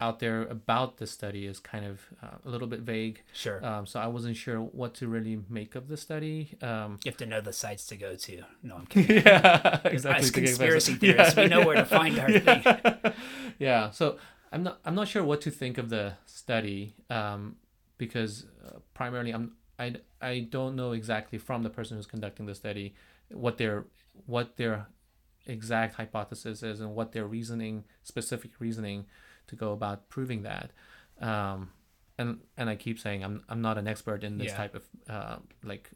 [0.01, 3.23] out there about the study is kind of uh, a little bit vague.
[3.33, 3.65] Sure.
[3.65, 6.57] Um, so I wasn't sure what to really make of the study.
[6.61, 8.43] Um, You have to know the sites to go to.
[8.63, 9.23] No, I'm kidding.
[9.25, 12.63] yeah, As get conspiracy theorists, we know where to find our thing.
[13.59, 14.19] yeah so
[14.53, 17.55] i'm not i'm not sure what to think of the study um,
[17.99, 22.55] because uh, primarily i'm I, I don't know exactly from the person who's conducting the
[22.55, 22.95] study
[23.31, 23.85] what their
[24.27, 24.87] what their
[25.47, 29.07] exact hypothesis is and what their reasoning specific reasoning
[29.49, 30.71] to go about proving that
[31.21, 31.71] um,
[32.19, 34.57] and and i keep saying i'm i'm not an expert in this Yeah.
[34.57, 35.91] type of uh, like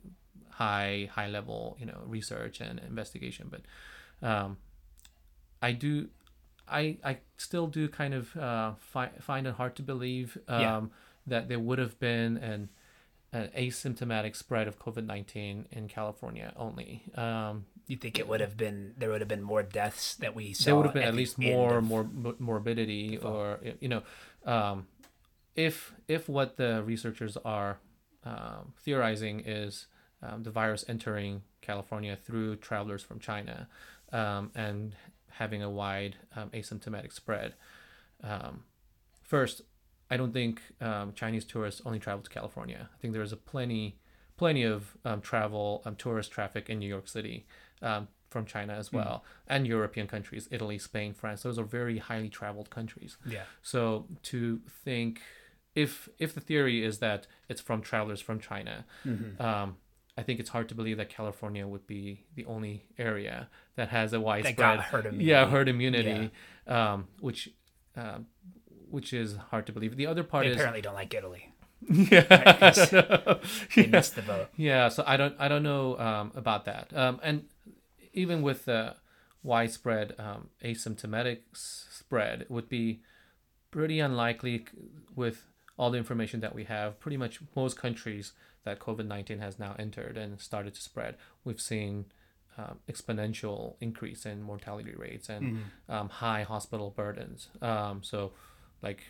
[0.50, 3.62] high high level you know research and investigation but
[4.28, 4.56] um,
[5.62, 6.08] i do
[6.70, 10.80] I, I still do kind of uh, fi- find it hard to believe um, Yeah.
[11.26, 12.68] that there would have been an,
[13.32, 17.02] an asymptomatic spread of COVID 19 in California only.
[17.14, 20.52] Um, You think it would have been there would have been more deaths that we
[20.52, 20.64] saw?
[20.64, 22.06] there would have been at, the least more more
[22.38, 24.02] morbidity or you know
[24.44, 24.86] um,
[25.54, 27.78] if if what the researchers are
[28.24, 29.86] um, theorizing is
[30.22, 33.68] um, the virus entering California through travelers from China
[34.12, 34.94] um, and
[35.30, 37.54] having a wide um, asymptomatic spread.
[38.22, 38.64] Um,
[39.22, 39.62] first,
[40.10, 42.88] I don't think um, Chinese tourists only travel to California.
[42.94, 43.98] I think there is a plenty
[44.36, 47.46] plenty of um, travel um, tourist traffic in New York City
[47.82, 51.42] um, from China as well, and European countries, Italy, Spain, France.
[51.42, 53.16] Those are very highly traveled countries.
[53.26, 53.42] Yeah.
[53.62, 55.20] So to think,
[55.74, 59.42] if if the theory is that it's from travelers from China, Mm-hmm.
[59.42, 59.76] um,
[60.16, 64.12] I think it's hard to believe that California would be the only area that has
[64.12, 65.50] a widespread got herd yeah immunity.
[65.52, 66.30] herd immunity,
[66.66, 67.50] um, which
[67.96, 68.26] um,
[68.90, 69.96] which is hard to believe.
[69.96, 71.52] The other part They is apparently don't like Italy.
[71.90, 73.38] yeah.
[73.74, 74.48] They missed the boat.
[74.56, 76.92] Yeah, so I don't I don't know um, about that.
[76.94, 77.44] Um, and
[78.12, 78.96] even with the
[79.42, 83.00] widespread um, asymptomatic s- spread, it would be
[83.70, 84.66] pretty unlikely
[85.14, 85.46] with
[85.78, 86.98] all the information that we have.
[86.98, 88.32] Pretty much most countries
[88.64, 92.06] that COVID nineteen has now entered and started to spread, we've seen
[92.58, 97.48] um, exponential increase in mortality rates and um, high hospital burdens.
[97.62, 98.32] Um, so,
[98.82, 99.02] like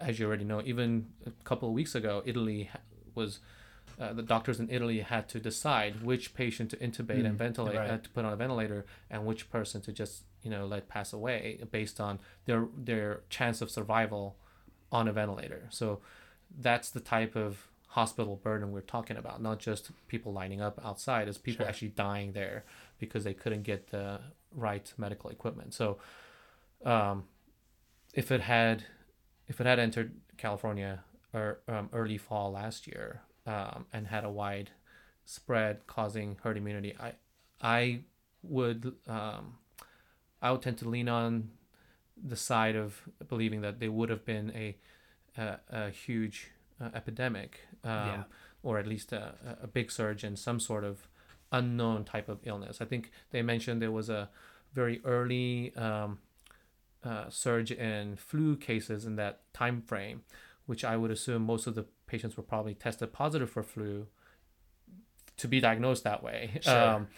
[0.00, 2.70] as you already know, even a couple of weeks ago, Italy
[3.14, 3.40] was
[4.00, 7.90] uh, the doctors in Italy had to decide which patient to intubate and ventilate right.
[7.90, 11.12] uh, to put on a ventilator and which person to just you know let pass
[11.12, 14.36] away based on their their chance of survival
[14.90, 15.66] on a ventilator.
[15.70, 16.00] So
[16.58, 21.28] that's the type of hospital burden we're talking about, not just people lining up outside,
[21.28, 21.68] as people Sure.
[21.68, 22.64] actually dying there
[22.98, 24.20] because they couldn't get the
[24.54, 25.74] right medical equipment.
[25.74, 25.98] So
[26.84, 27.24] um,
[28.12, 28.84] if it had
[29.48, 34.30] if it had entered California or um, early fall last year um, and had a
[34.30, 34.70] wide
[35.24, 37.12] spread causing herd immunity, I
[37.60, 38.00] I
[38.42, 39.54] would um,
[40.40, 41.50] I would tend to lean on
[42.22, 44.76] the side of believing that there would have been a
[45.40, 48.22] a, a huge uh, epidemic, um, Yeah.
[48.62, 51.08] or at least a, a big surge in some sort of
[51.50, 52.80] unknown type of illness.
[52.80, 54.28] I think they mentioned there was a
[54.74, 56.18] very early um,
[57.04, 60.22] uh, surge in flu cases in that time frame,
[60.66, 64.06] which I would assume most of the patients were probably tested positive for flu
[65.36, 66.50] to be diagnosed that way.
[66.62, 66.88] Sure.
[66.88, 67.08] Um,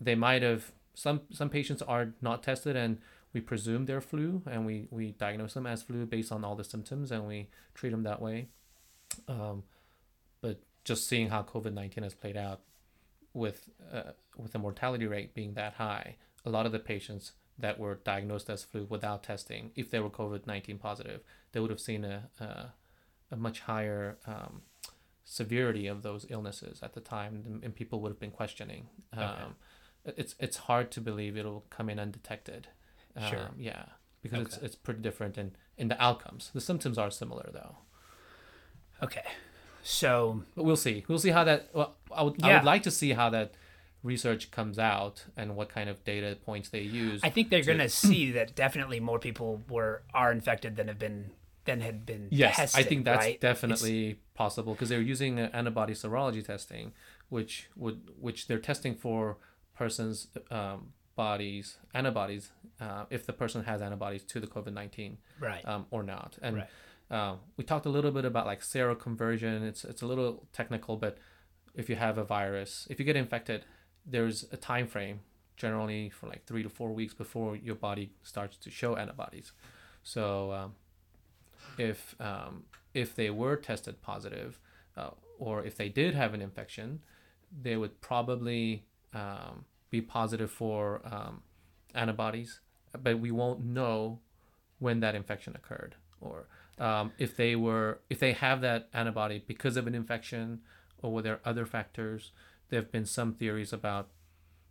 [0.00, 2.98] they might have some some patients are not tested and
[3.32, 6.64] we presume they're flu and we we diagnose them as flu based on all the
[6.64, 8.48] symptoms and we treat them that way.
[9.28, 9.64] Um,
[10.40, 12.60] but just seeing how COVID nineteen has played out,
[13.32, 17.78] with uh, with the mortality rate being that high, a lot of the patients that
[17.78, 21.80] were diagnosed as flu without testing, if they were COVID nineteen positive, they would have
[21.80, 22.72] seen a a,
[23.30, 24.62] a much higher um,
[25.24, 28.88] severity of those illnesses at the time, and people would have been questioning.
[29.16, 29.24] Okay.
[29.24, 29.54] Um,
[30.04, 32.68] it's it's hard to believe it'll come in undetected.
[33.28, 33.40] Sure.
[33.40, 33.84] Um, yeah,
[34.22, 34.46] because okay.
[34.46, 36.50] it's it's pretty different in in the outcomes.
[36.52, 37.76] The symptoms are similar though.
[39.02, 39.24] Okay,
[39.82, 41.04] so but we'll see.
[41.08, 41.68] We'll see how that.
[41.72, 42.46] Well, I would yeah.
[42.46, 43.54] I would like to see how that
[44.02, 47.20] research comes out and what kind of data points they use.
[47.22, 47.66] I think they're to...
[47.66, 51.30] going to see that definitely more people were are infected than have been
[51.66, 53.40] than had been yes, tested, I think that's right?
[53.40, 54.20] definitely it's...
[54.34, 56.92] possible because they're using antibody serology testing,
[57.28, 59.36] which would which they're testing for
[59.74, 65.66] persons' um, bodies antibodies uh, if the person has antibodies to the COVID nineteen right
[65.66, 66.56] um, or not and.
[66.56, 66.68] Right
[67.10, 69.62] uh, we talked a little bit about like seroconversion.
[69.62, 71.18] It's it's a little technical, but
[71.74, 73.64] if you have a virus, if you get infected,
[74.06, 75.20] there's a time frame
[75.56, 79.52] generally for like three to four weeks before your body starts to show antibodies.
[80.02, 80.74] So um,
[81.78, 84.58] if um, if they were tested positive,
[84.96, 87.00] uh, or if they did have an infection,
[87.62, 91.42] they would probably um, be positive for um,
[91.94, 92.60] antibodies,
[93.02, 94.20] but we won't know
[94.78, 96.46] when that infection occurred or
[96.78, 100.60] um, if they were if they have that antibody because of an infection
[101.02, 102.32] or were there other factors
[102.70, 104.08] there have been some theories about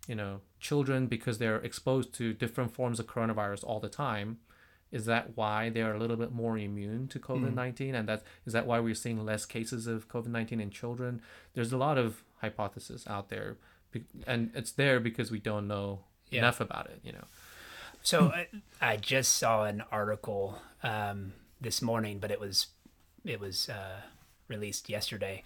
[0.07, 4.37] you know children because they're exposed to different forms of coronavirus all the time
[4.91, 7.99] is that why they're a little bit more immune to covid-19 mm.
[7.99, 11.21] and that is that why we're seeing less cases of covid-19 in children
[11.53, 13.57] there's a lot of hypotheses out there
[14.25, 16.39] and it's there because we don't know yeah.
[16.39, 17.25] enough about it you know
[18.01, 18.47] so I,
[18.81, 22.67] I just saw an article um, this morning, but it was
[23.25, 24.01] it was uh,
[24.47, 25.43] released yesterday.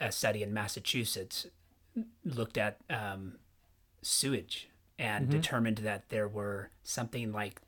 [0.00, 1.46] A study in Massachusetts
[2.24, 3.34] looked at um,
[4.02, 5.36] sewage and mm-hmm.
[5.36, 7.60] determined that there were something like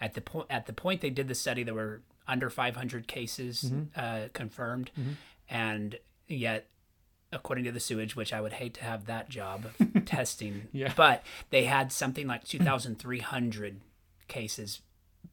[0.00, 3.64] at the point at the point they did the study there were under 500 cases
[3.64, 3.84] mm-hmm.
[3.96, 5.12] uh, confirmed, mm-hmm.
[5.48, 6.68] and yet
[7.32, 10.92] according to the sewage, which I would hate to have that job of testing, yeah.
[10.96, 13.80] but they had something like 2,300
[14.28, 14.80] cases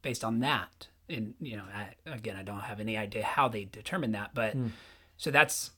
[0.02, 3.66] based on that and you know, I, again, I don't have any idea how they
[3.66, 4.72] determined that, but mm.
[5.18, 5.72] so that's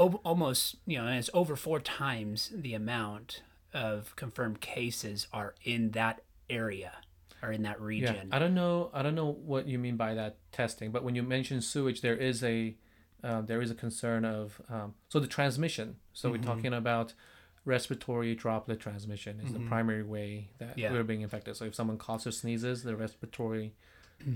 [0.00, 5.92] almost you know, and it's over four times the amount of confirmed cases are in
[5.92, 6.92] that area
[7.42, 8.28] or in that region.
[8.28, 8.90] Yeah, I don't know.
[8.92, 12.16] I don't know what you mean by that testing, but when you mention sewage, there
[12.16, 12.76] is a
[13.22, 15.96] uh, there is a concern of um, so the transmission.
[16.12, 16.38] So mm-hmm.
[16.38, 17.14] we're talking about
[17.64, 19.62] respiratory droplet transmission is mm-hmm.
[19.62, 20.90] the primary way that yeah.
[20.90, 21.56] we're being infected.
[21.56, 23.74] So if someone coughs or sneezes, the respiratory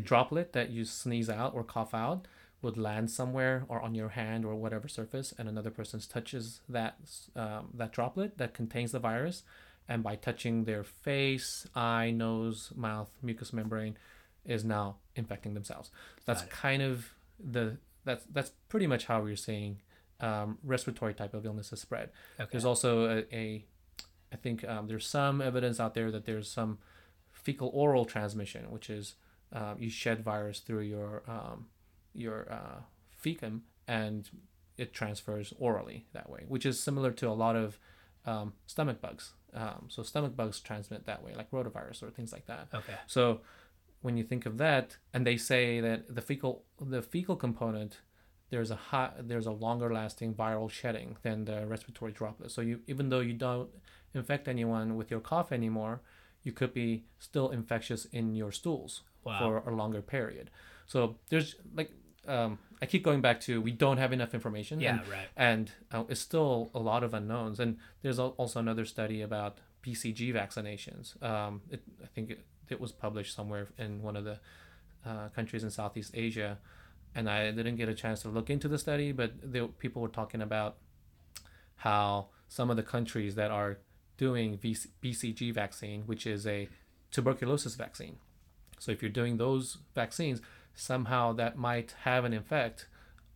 [0.03, 2.27] droplet that you sneeze out or cough out
[2.64, 6.96] would land somewhere or on your hand or whatever surface, and another person touches that
[7.37, 9.44] um, that droplet that contains the virus,
[9.88, 13.96] and by touching their face, eye, nose, mouth, mucous membrane,
[14.44, 15.90] is now infecting themselves.
[16.27, 19.81] That's kind of the that's that's pretty much how we're seeing
[20.20, 22.11] um, respiratory type of illnesses spread.
[22.40, 22.48] Okay.
[22.50, 23.64] There's also a, a
[24.33, 26.79] I think um, there's some evidence out there that there's some
[27.33, 29.14] fecal oral transmission, which is
[29.53, 31.66] um, you shed virus through your um,
[32.14, 32.81] your uh,
[33.22, 34.29] fecum and
[34.77, 37.79] it transfers orally that way, which is similar to a lot of
[38.27, 39.33] um, stomach bugs.
[39.53, 42.68] Um, so stomach bugs transmit that way, like rotavirus or things like that.
[42.74, 42.94] Okay.
[43.07, 43.40] So
[44.03, 48.00] when you think of that, and they say that the fecal the fecal component
[48.50, 52.50] there's a high, there's a longer lasting viral shedding than the respiratory droplet.
[52.50, 53.70] So you even though you don't
[54.14, 56.03] infect anyone with your cough anymore,
[56.42, 59.38] you could be still infectious in your stools wow.
[59.38, 60.50] for a longer period.
[60.87, 61.90] So there's like
[62.26, 64.80] um, I keep going back to we don't have enough information.
[64.80, 65.28] Yeah, and, right.
[65.37, 67.60] And uh, it's still a lot of unknowns.
[67.60, 71.22] And there's also another study about BCG vaccinations.
[71.22, 74.38] Um, it, I think it, it, was published somewhere in one of the
[75.04, 76.58] uh, countries in Southeast Asia,
[77.14, 80.08] and I didn't get a chance to look into the study, but there, people were
[80.08, 80.76] talking about
[81.76, 83.78] how some of the countries that are
[84.16, 86.68] doing VC, BCG vaccine, which is a
[87.10, 88.16] tuberculosis vaccine,
[88.78, 90.40] so if you're doing those vaccines,
[90.74, 92.87] somehow that might have an effect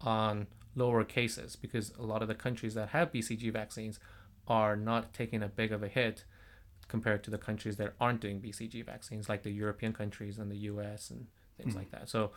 [0.01, 3.99] on lower cases because a lot of the countries that have BCG vaccines
[4.47, 6.25] are not taking a big of a hit
[6.89, 10.57] compared to the countries that aren't doing BCG vaccines, like the European countries and the
[10.57, 11.27] US and
[11.57, 12.09] things mm like that.
[12.09, 12.31] So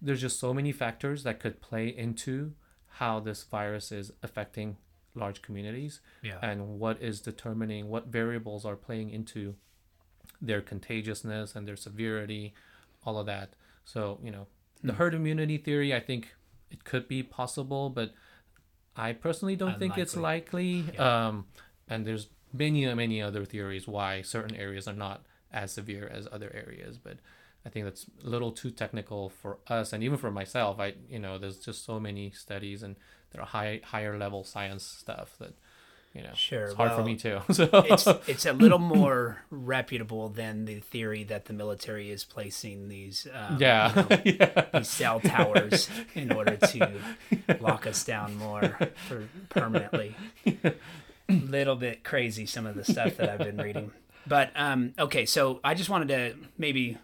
[0.00, 2.52] there's just so many factors that could play into
[2.94, 4.76] how this virus is affecting
[5.14, 6.38] large communities yeah.
[6.42, 9.54] and what is determining what variables are playing into
[10.40, 12.54] their contagiousness and their severity,
[13.04, 13.54] all of that.
[13.92, 14.46] So, you know,
[14.82, 14.98] the hmm.
[14.98, 16.28] herd immunity theory, I think
[16.70, 18.12] it could be possible, but
[18.96, 20.84] I personally don't think it's likely.
[20.94, 21.28] Yeah.
[21.28, 21.46] Um,
[21.88, 26.50] and there's many many other theories why certain areas are not as severe as other
[26.54, 27.18] areas, but
[27.66, 30.78] I think that's a little too technical for us and even for myself.
[30.78, 32.96] I you know there's just so many studies and
[33.32, 35.54] there are high higher level science stuff that
[36.14, 37.40] you know sure it's hard well, for me too.
[37.52, 42.88] So it's it's a little more reputable than the theory that the military is placing
[42.88, 43.94] these um, yeah.
[43.94, 44.66] You know, yeah.
[44.74, 46.90] these cell towers in order to
[47.60, 50.16] lock us down more for permanently.
[50.46, 50.74] A
[51.28, 53.92] little bit crazy some of the stuff that I've been reading.
[54.26, 56.98] But um, okay, so I just wanted to maybe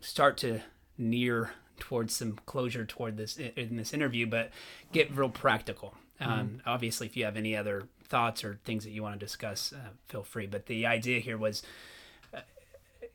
[0.00, 0.60] start to
[0.96, 4.50] near towards some closure toward this in this interview, but
[4.92, 5.94] get real practical.
[6.20, 6.56] Um, mm-hmm.
[6.68, 9.88] Obviously, if you have any other thoughts or things that you want to discuss, uh,
[10.06, 10.46] feel free.
[10.46, 11.64] But the idea here was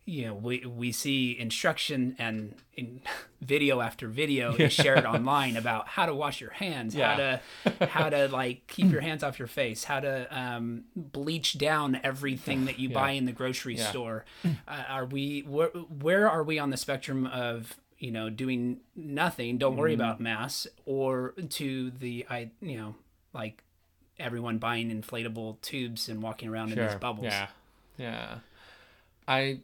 [0.03, 3.01] you know we we see instruction and in
[3.41, 7.11] video after video is shared online about how to wash your hands yeah.
[7.11, 11.57] how to how to like keep your hands off your face how to um, bleach
[11.57, 12.95] down everything that you yeah.
[12.95, 13.89] buy in the grocery yeah.
[13.89, 14.25] store
[14.67, 19.57] uh, are we where, where are we on the spectrum of you know doing nothing
[19.57, 20.01] don't worry mm.
[20.01, 22.95] about mass or to the i you know
[23.31, 23.63] like
[24.19, 26.83] everyone buying inflatable tubes and walking around sure.
[26.83, 27.47] in these bubbles yeah
[27.97, 28.35] yeah
[29.27, 29.59] i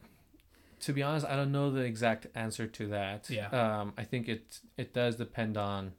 [0.86, 3.28] to be honest, I don't know the exact answer to that.
[3.28, 3.48] Yeah.
[3.48, 5.94] Um, I think it it does depend on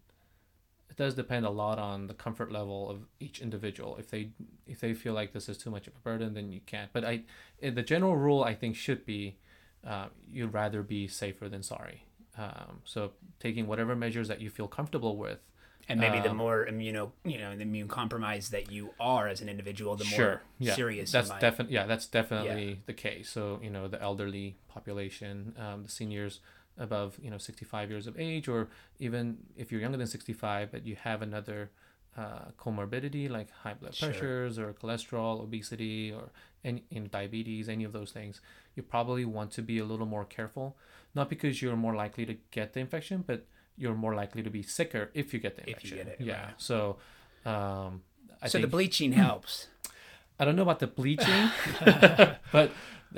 [0.89, 3.97] it does depend a lot on the comfort level of each individual.
[3.97, 4.31] If they
[4.65, 6.93] if they feel like this is too much of a burden, then you can't.
[6.93, 7.23] But I
[7.61, 9.39] the general rule I think should be
[9.85, 12.05] uh, you'd rather be safer than sorry.
[12.39, 15.41] Um, so taking whatever measures that you feel comfortable with
[15.89, 19.41] and maybe um, the more immuno you know the immune compromised that you are as
[19.41, 22.74] an individual the sure, more yeah, serious that's definitely yeah that's definitely yeah.
[22.87, 26.41] the case so you know the elderly population um, the seniors
[26.78, 28.68] above you know 65 years of age or
[28.99, 31.70] even if you're younger than 65 but you have another
[32.16, 34.09] uh, comorbidity like high blood sure.
[34.09, 36.30] pressures or cholesterol obesity or
[36.64, 38.41] any know, diabetes any of those things
[38.74, 40.76] you probably want to be a little more careful
[41.14, 43.47] not because you're more likely to get the infection but
[43.77, 45.99] you're more likely to be sicker if you get the infection.
[45.99, 46.45] If you get it, yeah.
[46.47, 46.55] Right.
[46.57, 46.97] So,
[47.45, 48.03] um,
[48.43, 49.68] I so the bleaching helps.
[50.39, 51.51] I don't know about the bleaching,
[52.53, 52.70] but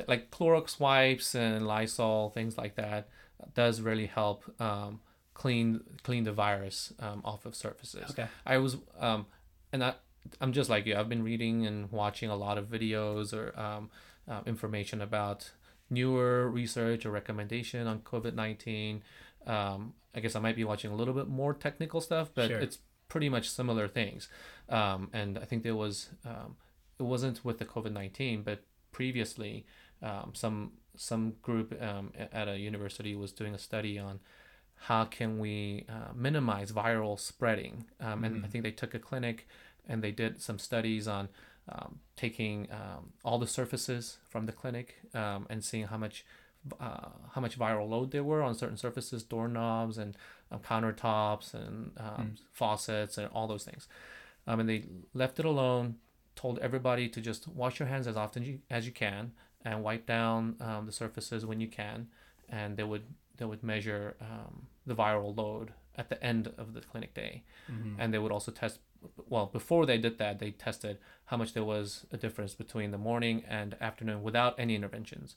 [0.06, 3.09] like Clorox wipes and Lysol, things like that,
[3.54, 5.00] does really help um,
[5.34, 8.11] clean clean the virus um, off of surfaces.
[8.11, 8.26] Okay.
[8.46, 9.26] I was um,
[9.72, 9.94] and I
[10.40, 10.96] I'm just like you.
[10.96, 13.90] I've been reading and watching a lot of videos or um,
[14.28, 15.52] uh, information about
[15.90, 19.02] newer research or recommendation on COVID nineteen.
[19.49, 22.59] Um, I guess I might be watching a little bit more technical stuff, but sure.
[22.59, 22.78] it's
[23.09, 24.28] pretty much similar things.
[24.68, 26.57] Um, and I think there was um,
[26.99, 29.66] it wasn't with the COVID nineteen, but previously
[30.03, 34.20] um, some some group um, at a university was doing a study on
[34.82, 37.86] how can we uh, minimize viral spreading.
[38.01, 38.44] Um, and mm-hmm.
[38.44, 39.46] I think they took a clinic
[39.88, 41.28] and they did some studies on
[41.68, 42.68] um, taking
[43.24, 46.24] all the surfaces from the clinic and seeing how much
[46.80, 50.16] uh, how much viral load there were on certain surfaces, doorknobs and
[50.50, 52.38] um, countertops and um, mm.
[52.52, 53.88] faucets and all those things.
[54.46, 55.96] Um, and they left it alone,
[56.34, 59.32] told everybody to just wash your hands as often you, as you can
[59.64, 62.08] and wipe down um, the surfaces when you can.
[62.48, 63.02] And they would
[63.36, 67.42] they would measure um, the viral load at the end of the clinic day.
[67.70, 68.00] Mm-hmm.
[68.00, 68.78] And they would also test
[69.28, 72.98] well before they did that they tested how much there was a difference between the
[72.98, 75.36] morning and afternoon without any interventions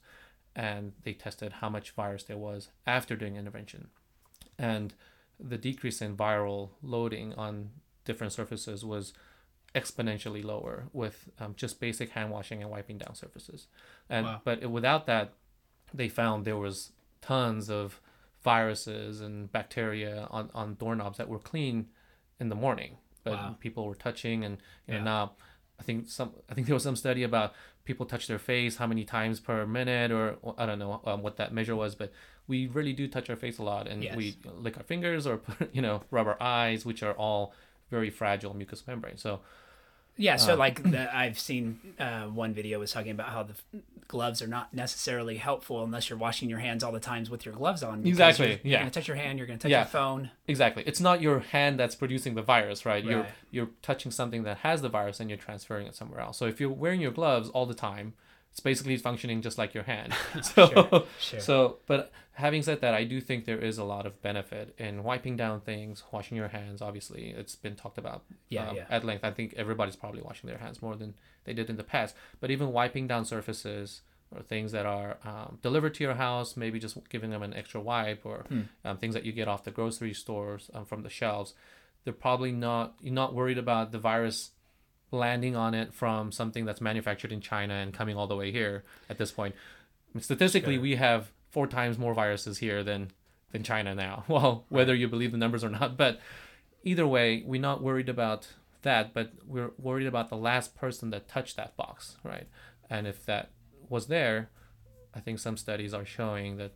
[0.54, 3.88] and they tested how much virus there was after doing intervention.
[4.58, 4.94] And
[5.40, 7.70] the decrease in viral loading on
[8.04, 9.12] different surfaces was
[9.74, 13.66] exponentially lower with um, just basic hand washing and wiping down surfaces.
[14.08, 14.40] And wow.
[14.44, 15.32] but without that,
[15.94, 18.00] they found there was tons of
[18.44, 21.86] viruses and bacteria on, on doorknobs that were clean
[22.40, 23.56] in the morning, but wow.
[23.60, 25.04] people were touching and you know yeah.
[25.04, 25.32] now
[25.82, 27.54] I think some I think there was some study about
[27.84, 31.38] people touch their face how many times per minute or I don't know um, what
[31.38, 32.12] that measure was, but
[32.46, 34.14] we really do touch our face a lot and yes.
[34.14, 35.40] we lick our fingers or
[35.72, 37.52] you know rub our eyes, which are all
[37.90, 39.16] very fragile mucous membrane.
[39.16, 39.40] So
[40.16, 43.54] yeah, so uh, like the, I've seen uh, one video was talking about how the
[44.08, 47.54] gloves are not necessarily helpful unless you're washing your hands all the times with your
[47.54, 48.06] gloves on.
[48.06, 48.48] Exactly.
[48.48, 48.70] You're, yeah.
[48.70, 49.38] You're gonna touch your hand.
[49.38, 49.80] You're gonna touch yeah.
[49.80, 50.30] your phone.
[50.46, 50.82] Exactly.
[50.86, 53.04] It's not your hand that's producing the virus, right?
[53.04, 53.10] right?
[53.10, 56.36] You're you're touching something that has the virus and you're transferring it somewhere else.
[56.36, 58.12] So if you're wearing your gloves all the time,
[58.52, 60.14] it's basically functioning just like your hand.
[60.42, 61.40] So, sure, sure.
[61.40, 65.02] so, but having said that, I do think there is a lot of benefit in
[65.02, 66.82] wiping down things, washing your hands.
[66.82, 68.84] Obviously, it's been talked about yeah, um, yeah.
[68.90, 69.24] at length.
[69.24, 72.14] I think everybody's probably washing their hands more than they did in the past.
[72.40, 76.78] But even wiping down surfaces or things that are um, delivered to your house, maybe
[76.78, 78.62] just giving them an extra wipe or hmm.
[78.84, 81.54] um, things that you get off the grocery stores um, from the shelves,
[82.04, 84.50] they're probably not you're not worried about the virus
[85.12, 88.82] landing on it from something that's manufactured in China and coming all the way here
[89.08, 89.54] at this point.
[90.18, 93.12] Statistically, we have four times more viruses here than
[93.52, 94.24] than China now.
[94.28, 96.18] Well, whether you believe the numbers or not, but
[96.82, 98.48] either way, we're not worried about
[98.80, 102.48] that, but we're worried about the last person that touched that box, right?
[102.90, 103.50] And if that
[103.88, 104.50] was there,
[105.14, 106.72] I think some studies are showing that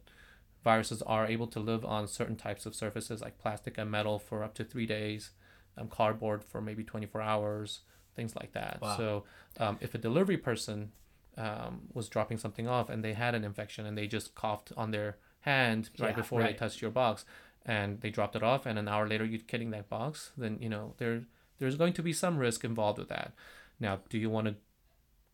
[0.63, 4.45] viruses are able to live on certain types of surfaces like plastic and metal for
[4.45, 5.31] up to three days,
[5.79, 7.81] um, cardboard for maybe 24 hours,
[8.17, 8.79] things like that.
[8.81, 8.97] Wow.
[8.97, 9.25] So
[9.59, 10.91] um, if a delivery person
[11.37, 14.91] um, was dropping something off and they had an infection and they just coughed on
[14.91, 16.49] their hand right yeah, before right.
[16.49, 17.25] they touched your box
[17.65, 20.69] and they dropped it off and an hour later you're getting that box, then you
[20.69, 21.23] know there
[21.59, 23.33] there's going to be some risk involved with that.
[23.81, 24.55] Now, do you want to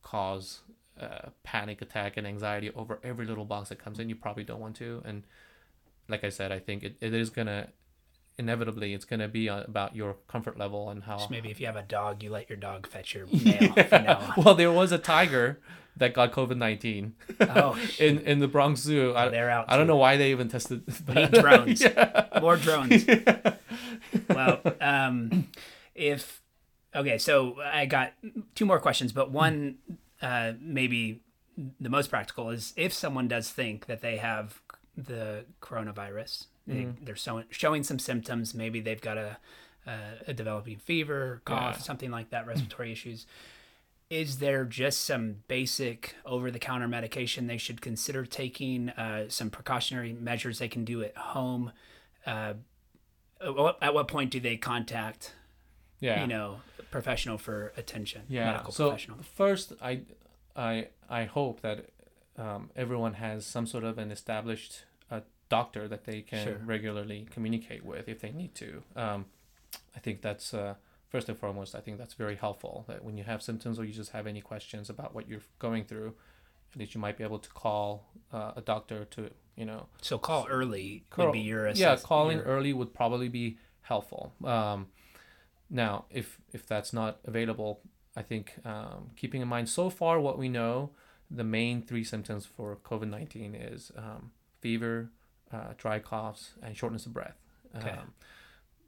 [0.03, 0.61] cause
[0.97, 4.09] a panic attack and anxiety over every little box that comes in?
[4.09, 5.03] You probably don't want to.
[5.05, 5.25] And
[6.09, 7.69] like I said, I think it, it is gonna
[8.39, 11.19] inevitably it's going to be about your comfort level and how.
[11.19, 13.73] So maybe if you have a dog, you let your dog fetch your mail.
[13.77, 14.33] yeah.
[14.37, 15.61] well, there was a tiger
[15.97, 17.15] that got COVID nineteen.
[17.41, 19.15] Oh, in in the Bronx Zoo.
[19.15, 19.67] I, They're out.
[19.69, 20.83] I don't know why they even tested.
[21.07, 21.15] But...
[21.15, 21.81] Need drones.
[21.83, 22.41] yeah.
[22.41, 23.07] More drones.
[23.07, 23.55] Yeah.
[24.29, 25.49] Well, um,
[25.95, 26.43] if
[26.95, 28.13] okay, so I got
[28.55, 29.77] two more questions, but one
[30.21, 31.23] uh, maybe
[31.81, 34.61] the most practical is if someone does think that they have
[34.97, 37.05] the coronavirus, mm-hmm.
[37.05, 38.55] they, are showing showing some symptoms.
[38.55, 39.39] Maybe they've got a
[39.87, 39.99] a,
[40.29, 41.83] a developing fever, cough, yeah.
[41.83, 43.27] something like that, respiratory issues.
[44.11, 48.91] Is there just some basic over the counter medication they should consider taking?
[48.91, 51.73] Uh, some precautionary measures they can do at home?
[52.27, 52.55] Uh,
[53.41, 55.35] at what point do they contact
[56.03, 56.21] yeah.
[56.21, 56.61] you know,
[56.91, 58.23] professional for attention.
[58.29, 58.67] Yeah.
[58.69, 58.99] so
[59.35, 60.01] first, I,
[60.55, 61.87] I, I hope that
[62.37, 64.85] um, everyone has some sort of an established
[65.59, 66.61] doctor that they can sure.
[66.75, 68.71] regularly communicate with if they need to.
[69.05, 69.21] Um,
[69.97, 70.75] I think that's uh,
[71.13, 71.75] first and foremost.
[71.75, 72.75] I think that's very helpful.
[72.89, 75.85] That when you have symptoms or you just have any questions about what you're going
[75.85, 76.15] through,
[76.73, 77.87] at least you might be able to call
[78.33, 79.21] uh, a doctor to
[79.61, 79.81] you know.
[80.01, 81.97] So call early call, would be your assess- yeah.
[81.97, 82.47] Calling your...
[82.47, 84.33] early would probably be helpful.
[84.45, 84.89] Um,
[85.69, 87.73] now, if if that's not available,
[88.21, 90.91] I think um, keeping in mind so far what we know,
[91.31, 94.23] the main three symptoms for COVID nineteen is um,
[94.61, 95.11] fever,
[95.53, 97.37] uh, dry coughs, and shortness of breath.
[97.77, 97.91] Okay.
[97.91, 98.13] Um,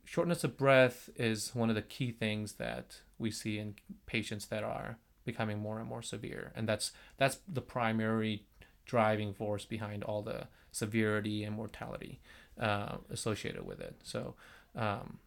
[0.05, 3.75] shortness of breath is one of the key things that we see in
[4.07, 8.45] patients that are becoming more and more severe, and that's that's the primary
[8.87, 12.21] driving force behind all the severity and mortality
[12.61, 13.97] uh, associated with it.
[14.03, 14.35] So
[14.77, 15.19] um,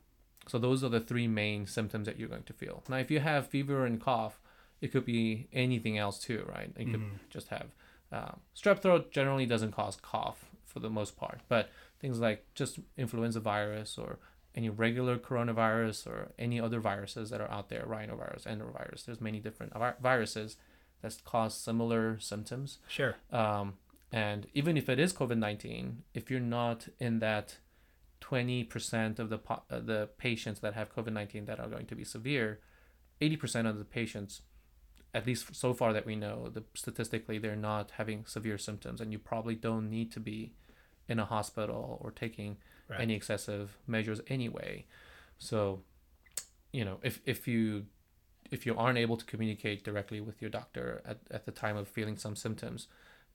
[0.47, 2.83] so those are the three main symptoms that you're going to feel.
[2.89, 4.39] Now, if you have fever and cough,
[4.81, 6.71] it could be anything else too, right?
[6.77, 7.15] You could mm-hmm.
[7.29, 7.67] just have
[8.11, 9.11] uh, strep throat.
[9.11, 10.45] Generally, doesn't cause cough
[10.77, 11.69] for the most part, but
[11.99, 14.19] things like just influenza virus or
[14.53, 19.05] any regular coronavirus or any other viruses that are out there, rhinovirus, enterovirus.
[19.05, 20.57] There's many different viruses
[21.01, 22.77] that cause similar symptoms.
[22.87, 23.15] Sure.
[23.31, 23.73] Um,
[24.11, 27.57] and even if it is COVID nineteen, if you're not in that
[28.21, 32.03] 20% of the po- uh, the patients that have COVID-19 that are going to be
[32.03, 32.59] severe,
[33.21, 34.41] 80% of the patients
[35.13, 39.11] at least so far that we know, the statistically they're not having severe symptoms and
[39.11, 40.53] you probably don't need to be
[41.07, 42.57] in a hospital or taking
[42.89, 43.01] right.
[43.01, 44.85] any excessive measures anyway.
[45.37, 45.81] So,
[46.71, 47.85] you know, if if you
[48.51, 51.87] if you aren't able to communicate directly with your doctor at, at the time of
[51.87, 52.87] feeling some symptoms,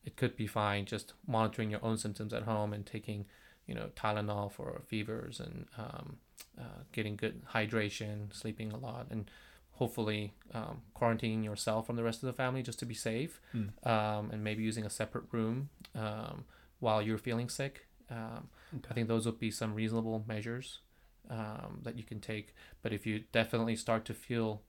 [0.05, 3.27] it could be fine just monitoring your own symptoms at home and taking
[3.67, 6.17] you know Tylenol for fevers and um,
[6.59, 9.31] uh, getting good hydration, sleeping a lot, and
[9.73, 13.69] hopefully um, quarantining yourself from the rest of the family just to be safe, mm.
[13.87, 16.45] um, and maybe using a separate room um,
[16.83, 17.87] while you're feeling sick.
[18.11, 18.89] Um, okay.
[18.91, 20.81] I think those would be some reasonable measures
[21.31, 22.55] um, that you can take.
[22.83, 24.63] But if you definitely start to feel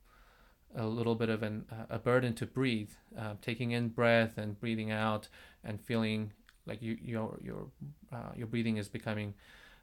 [0.75, 4.91] a little bit of an, a burden to breathe, uh, taking in breath and breathing
[4.91, 5.27] out,
[5.63, 6.31] and feeling
[6.65, 7.67] like you your your
[8.11, 9.33] uh, your breathing is becoming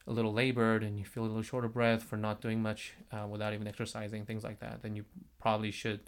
[0.06, 2.94] a little labored and you feel a little short of breath for not doing much
[3.12, 5.04] uh, without even exercising things like that then you
[5.38, 6.00] probably should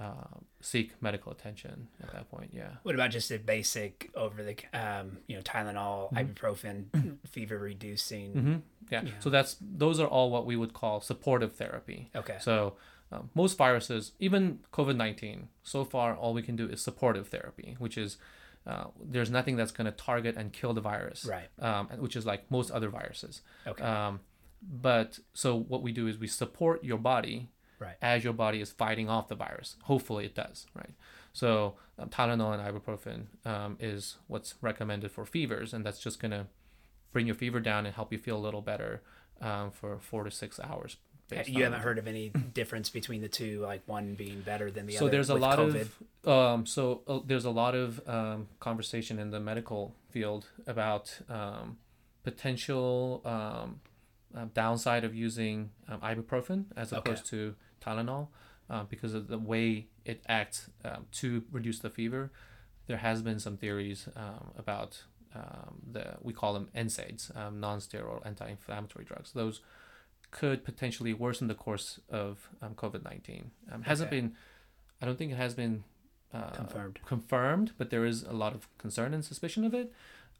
[0.00, 4.56] uh, seek medical attention at that point yeah what about just a basic over the
[4.72, 6.18] um, you know tylenol mm-hmm.
[6.18, 8.56] ibuprofen fever reducing mm-hmm.
[8.90, 9.02] yeah.
[9.04, 12.74] yeah so that's those are all what we would call supportive therapy okay so
[13.10, 17.98] um, most viruses even covid-19 so far all we can do is supportive therapy which
[17.98, 18.18] is
[18.66, 21.48] uh, there's nothing that's going to target and kill the virus, right?
[21.58, 23.40] Um, which is like most other viruses.
[23.66, 23.82] Okay.
[23.82, 24.20] Um,
[24.62, 27.48] but so what we do is we support your body
[27.78, 27.96] right.
[28.02, 29.76] as your body is fighting off the virus.
[29.82, 30.90] Hopefully it does, right?
[31.32, 36.32] So um, Tylenol and ibuprofen um, is what's recommended for fevers, and that's just going
[36.32, 36.46] to
[37.12, 39.02] bring your fever down and help you feel a little better
[39.40, 40.96] um, for four to six hours
[41.46, 44.94] you haven't heard of any difference between the two, like one being better than the
[44.94, 45.10] so other.
[45.10, 45.88] there's a lot COVID?
[46.24, 51.18] of um, so uh, there's a lot of um, conversation in the medical field about
[51.28, 51.78] um,
[52.22, 53.80] potential um,
[54.36, 56.98] uh, downside of using um, ibuprofen as Okay.
[56.98, 58.28] opposed to Tylenol
[58.70, 62.30] uh, because of the way it acts um, to reduce the fever.
[62.86, 65.02] There has been some theories um, about
[65.34, 69.32] um, the we call them NSAIDs, um, non-steroidal anti-inflammatory drugs.
[69.32, 69.60] Those
[70.30, 73.50] could potentially worsen the course of um, COVID nineteen.
[73.72, 74.20] Um, hasn't Okay.
[74.20, 74.34] been,
[75.00, 75.84] I don't think it has been
[76.32, 76.98] uh, Confirmed.
[77.06, 79.92] confirmed, but there is a lot of concern and suspicion of it.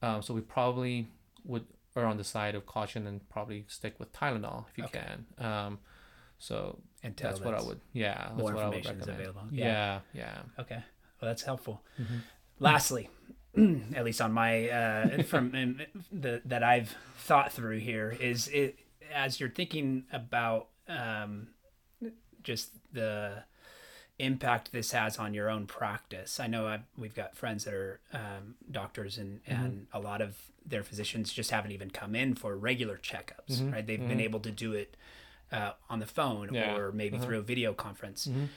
[0.03, 1.09] Um, so we probably
[1.45, 1.65] would
[1.97, 5.01] err on the side of caution and probably stick with Tylenol if you Okay.
[5.01, 5.45] can.
[5.47, 5.79] Um,
[6.39, 7.81] so Until that's what I would.
[7.93, 9.21] Yeah, that's more what I would information is recommend.
[9.21, 9.49] available.
[9.53, 10.39] Yeah, yeah.
[10.59, 10.83] Okay,
[11.21, 11.83] well that's helpful.
[12.01, 12.21] Mhm.
[12.61, 13.09] Lastly,
[13.95, 15.81] at least on my uh, from
[16.13, 18.79] the that I've thought through here is it
[19.13, 21.49] as you're thinking about um,
[22.43, 23.45] just the
[24.19, 26.41] impact this has on your own practice.
[26.41, 29.65] I know i we've got friends that are um, doctors, and Mm-hmm.
[29.65, 30.37] and a lot of
[30.67, 33.61] their physicians just haven't even come in for regular checkups.
[33.61, 33.87] Mhm, Right?
[33.87, 34.97] They've been able to do it
[35.53, 37.25] uh, on the phone Yeah, or maybe uh-huh.
[37.27, 38.27] through a video conference.
[38.27, 38.49] Mhm.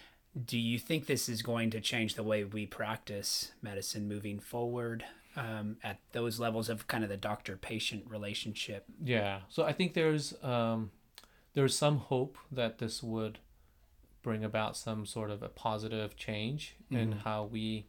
[0.45, 5.03] Do you think this is going to change the way we practice medicine moving forward
[5.35, 8.85] um, at those levels of kind of the doctor patient relationship?
[9.03, 9.41] Yeah.
[9.49, 10.91] So I think there's um,
[11.53, 13.39] there's some hope that this would
[14.21, 17.21] bring about some sort of a positive change in Mhm.
[17.23, 17.87] how we,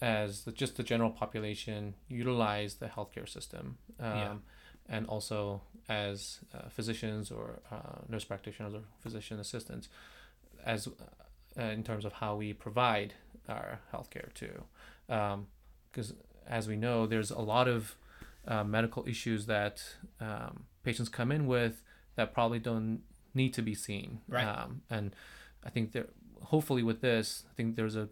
[0.00, 4.36] as the, just the general population, utilize the healthcare system, um, Yeah.
[4.90, 9.88] And also as uh, physicians or uh, nurse practitioners or physician assistants,
[10.64, 10.88] as
[11.58, 13.14] uh, in terms of how we provide
[13.48, 14.64] our healthcare too,
[15.06, 16.12] because
[16.46, 17.94] as we know, there's a lot of
[18.46, 19.82] uh, medical issues that
[20.20, 21.82] um, patients come in with
[22.16, 23.02] that probably don't
[23.34, 24.20] need to be seen.
[24.28, 24.44] Right.
[24.44, 25.14] Um, and
[25.64, 26.06] I think there,
[26.42, 28.08] hopefully, with this, I think there's a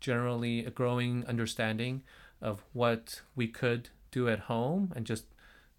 [0.00, 2.02] generally a growing understanding
[2.40, 5.24] of what we could do at home and just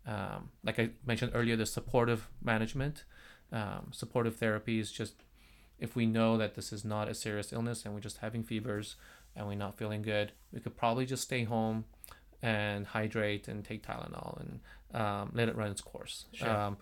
[0.05, 3.03] um, like I mentioned earlier, the supportive management,
[3.51, 5.23] um, supportive therapy is just
[5.79, 8.95] if we know that this is not a serious illness and we're just having fevers
[9.35, 11.85] and we're not feeling good, we could probably just stay home
[12.41, 14.59] and hydrate and take Tylenol and
[14.93, 16.25] um, let it run its course.
[16.33, 16.49] Sure.
[16.49, 16.77] Um,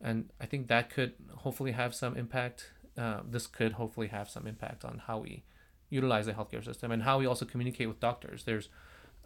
[0.00, 2.70] and I think that could hopefully have some impact.
[2.96, 5.44] Uh, this could hopefully have some impact on how we
[5.88, 8.44] utilize the healthcare system and how we also communicate with doctors.
[8.44, 8.68] There's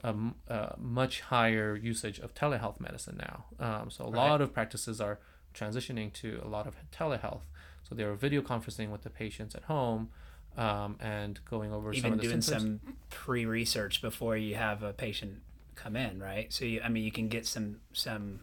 [0.07, 0.15] a,
[0.53, 3.45] a much higher usage of telehealth medicine now.
[3.59, 4.29] Um, so a Right.
[4.31, 5.19] lot of practices are
[5.55, 7.43] transitioning to a lot of telehealth.
[7.89, 10.11] So they're video conferencing with the patients at home
[10.57, 12.81] um, and going over some Even of the doing symptoms.
[12.85, 15.43] some pre-research before you have a patient
[15.75, 16.53] come in, right?
[16.53, 18.41] So you, I mean, you can get some some.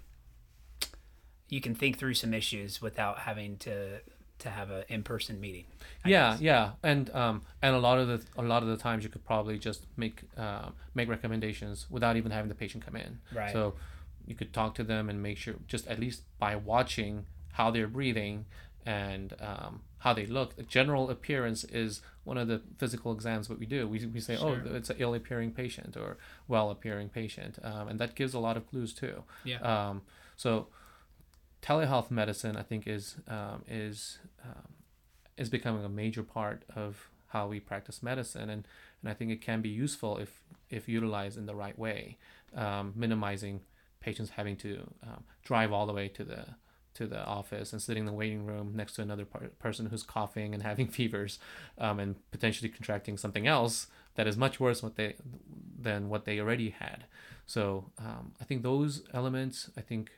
[1.49, 3.99] You can think through some issues without having to
[4.43, 5.65] to have an in-person meeting.
[6.05, 6.41] I yeah guess.
[6.41, 9.25] yeah and um and a lot of the a lot of the times you could
[9.25, 13.51] probably just make uh, make recommendations without even having the patient come in Right.
[13.53, 13.73] so
[14.29, 17.87] you could talk to them and make sure just at least by watching how they're
[17.99, 18.45] breathing
[18.85, 23.57] and um, how they look the general appearance is one of the physical exams that
[23.59, 24.61] we do we, we say Sure.
[24.65, 26.17] oh it's an ill appearing patient or
[26.47, 29.59] well appearing patient um, and that gives a lot of clues too Yeah.
[29.61, 30.01] um,
[30.35, 30.67] so
[31.63, 34.73] telehealth medicine i think is um, is um,
[35.37, 38.67] is becoming a major part of how we practice medicine and,
[39.01, 42.17] and I think it can be useful if if utilized in the right way
[42.55, 43.61] um, minimizing
[43.99, 46.45] patients having to um, drive all the way to the
[46.93, 50.03] to the office and sitting in the waiting room next to another per- person who's
[50.03, 51.39] coughing and having fevers
[51.79, 55.15] um, and potentially contracting something else that is much worse what they
[55.79, 57.05] than what they already had.
[57.47, 60.11] So um, I think those elements I think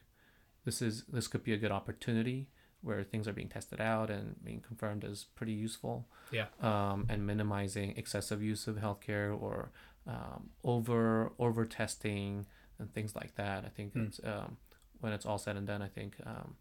[0.65, 2.49] this is this could be a good opportunity
[2.81, 6.07] where things are being tested out and being confirmed as pretty useful.
[6.31, 6.45] Yeah.
[6.61, 9.71] Um, and minimizing excessive use of healthcare or
[10.07, 12.45] um, over over testing
[12.79, 13.63] and things like that.
[13.65, 14.03] I think Hmm.
[14.05, 14.57] it's um,
[14.99, 16.55] when it's all said and done, I think um,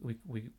[0.00, 0.50] we we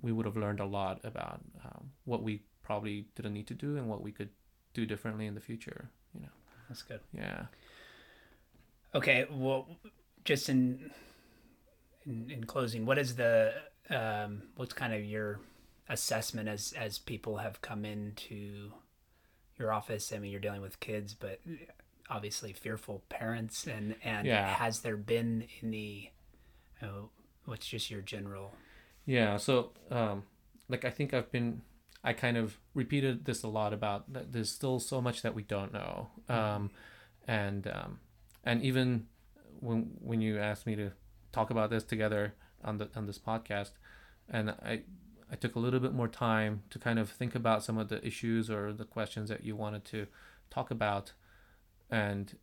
[0.00, 3.76] we would have learned a lot about um, what we probably didn't need to do
[3.76, 4.30] and what we could
[4.74, 5.90] do differently in the future.
[6.14, 6.28] You know.
[6.68, 7.00] That's good.
[7.12, 7.46] Yeah.
[8.94, 9.68] Okay, well,
[10.24, 10.90] just in
[12.06, 13.52] in, in closing, what is the
[13.90, 15.40] um, what's kind of your
[15.88, 18.72] assessment as as people have come into
[19.58, 20.12] your office?
[20.12, 21.40] I mean, you're dealing with kids, but
[22.08, 24.54] obviously fearful parents, and and Yeah.
[24.54, 26.12] has there been any?
[26.80, 27.08] Uh,
[27.46, 28.54] what's just your general?
[29.06, 30.24] Yeah, so um,
[30.68, 31.62] like I think I've been,
[32.02, 34.32] I kind of repeated this a lot about that.
[34.32, 36.70] There's still so much that we don't know, um,
[37.26, 38.00] and um,
[38.44, 39.06] and even
[39.60, 40.92] when when you asked me to
[41.36, 42.34] talk about this together
[42.64, 43.72] on the on this podcast,
[44.28, 44.82] and I
[45.30, 48.04] I took a little bit more time to kind of think about some of the
[48.06, 50.06] issues or the questions that you wanted to
[50.50, 51.12] talk about,
[51.90, 52.36] and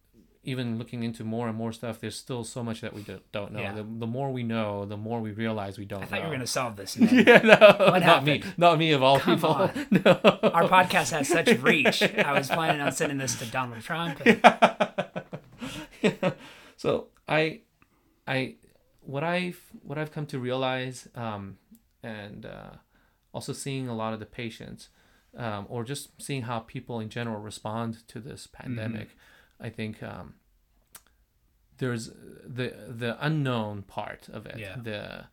[0.46, 3.62] even looking into more and more stuff, there's still so much that we don't know.
[3.62, 3.74] Yeah.
[3.76, 6.04] The, the more we know, the more we realize we don't.
[6.04, 6.18] I thought know.
[6.18, 6.98] you were going to solve this.
[6.98, 8.44] yeah, no, what not happened?
[8.44, 9.52] me, not me of all Come people.
[9.52, 9.72] On.
[9.92, 10.20] No.
[10.58, 12.04] Our podcast has such reach.
[12.04, 14.22] I was planning on sending this to Donald Trump.
[14.26, 14.42] And...
[16.02, 16.32] yeah.
[16.76, 17.62] So I,
[18.28, 18.56] I,
[19.06, 21.58] what I've what I've come to realize, um,
[22.02, 22.72] and uh,
[23.34, 24.90] also seeing a lot of the patients,
[25.38, 29.10] um, or just seeing how people in general respond to this pandemic.
[29.10, 29.20] Mm-hmm
[29.64, 30.36] I think um,
[31.78, 32.12] there's
[32.46, 34.60] the the unknown part of it.
[34.60, 34.76] Yeah.
[34.82, 35.26] The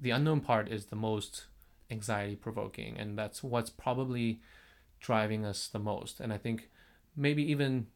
[0.00, 1.46] the unknown part is the most
[1.90, 4.40] anxiety provoking, and that's what's probably
[5.00, 6.20] driving us the most.
[6.20, 6.70] And I think
[7.16, 7.88] maybe even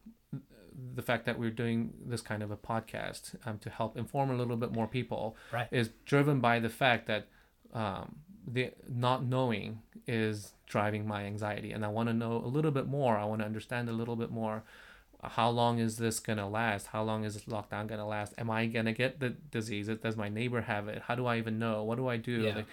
[0.95, 4.35] the fact that we're doing this kind of a podcast um, to help inform a
[4.35, 5.67] little bit more people right.
[5.71, 7.27] is driven by the fact that
[7.73, 8.15] um,
[8.47, 12.87] the not knowing is driving my anxiety and i want to know a little bit
[12.87, 14.63] more i want to understand a little bit more
[15.29, 16.87] how long is this gonna last?
[16.87, 18.33] How long is this lockdown gonna last?
[18.37, 19.87] Am I gonna get the disease?
[19.87, 21.03] Does my neighbor have it?
[21.07, 21.83] How do I even know?
[21.83, 22.41] What do I do?
[22.41, 22.55] Yeah.
[22.55, 22.65] Like,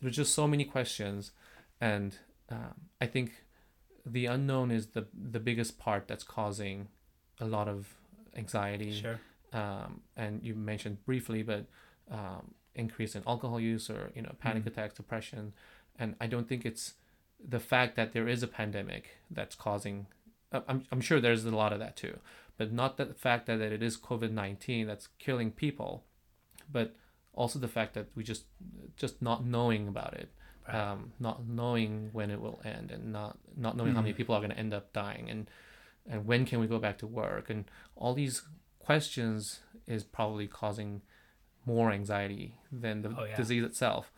[0.00, 1.32] there's just so many questions,
[1.80, 2.16] and
[2.50, 3.44] um, I think
[4.04, 6.88] the unknown is the the biggest part that's causing
[7.40, 7.86] a lot of
[8.36, 9.00] anxiety.
[9.00, 9.20] Sure.
[9.52, 11.66] Um, and you mentioned briefly, but
[12.10, 15.52] um, increase in alcohol use or you know panic mm attacks, depression,
[15.98, 16.94] and I don't think it's
[17.46, 20.06] the fact that there is a pandemic that's causing
[20.68, 22.18] I'm, I'm sure there's a lot of that too,
[22.56, 26.04] but not the fact that, that it is COVID 19 that's killing people,
[26.70, 26.94] but
[27.32, 28.44] also the fact that we just
[28.96, 30.28] just not knowing about it,
[30.68, 30.92] right.
[30.92, 33.96] um, not knowing when it will end, and not not knowing mm.
[33.96, 34.18] how many hmm.
[34.18, 35.50] people are going to end up dying, and
[36.08, 37.64] and when can we go back to work, and
[37.96, 38.42] all these
[38.78, 41.02] questions is probably causing
[41.66, 43.36] more anxiety than the oh, yeah.
[43.36, 44.10] disease itself,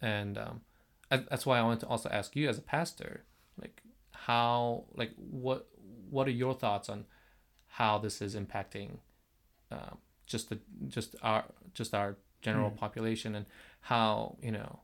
[0.00, 0.60] and um,
[1.10, 3.24] I, that's why I wanted to also ask you as a pastor,
[3.60, 3.82] like
[4.12, 5.66] how like what
[6.10, 7.04] what are your thoughts on
[7.66, 8.98] how this is impacting
[9.70, 9.90] uh,
[10.26, 11.44] just the just our
[11.74, 12.76] just our general mm.
[12.76, 13.46] population and
[13.80, 14.80] how you know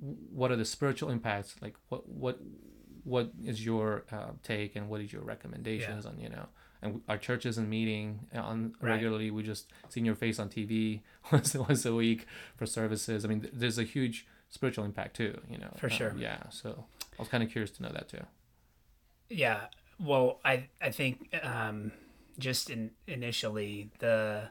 [0.00, 2.38] what are the spiritual impacts like what what
[3.08, 6.10] what is your uh, take and what is your recommendations yeah.
[6.10, 6.46] on you know
[6.80, 8.92] and our church isn't meeting on right.
[8.92, 11.00] regularly we just seeing your face on tv
[11.32, 15.58] once once a week for services i mean there's a huge spiritual impact too you
[15.58, 16.84] know for sure yeah so
[17.18, 18.24] i was kind of curious to know that too
[19.28, 19.66] yeah.
[20.00, 21.92] Well, I I think um,
[22.38, 24.50] just in, initially the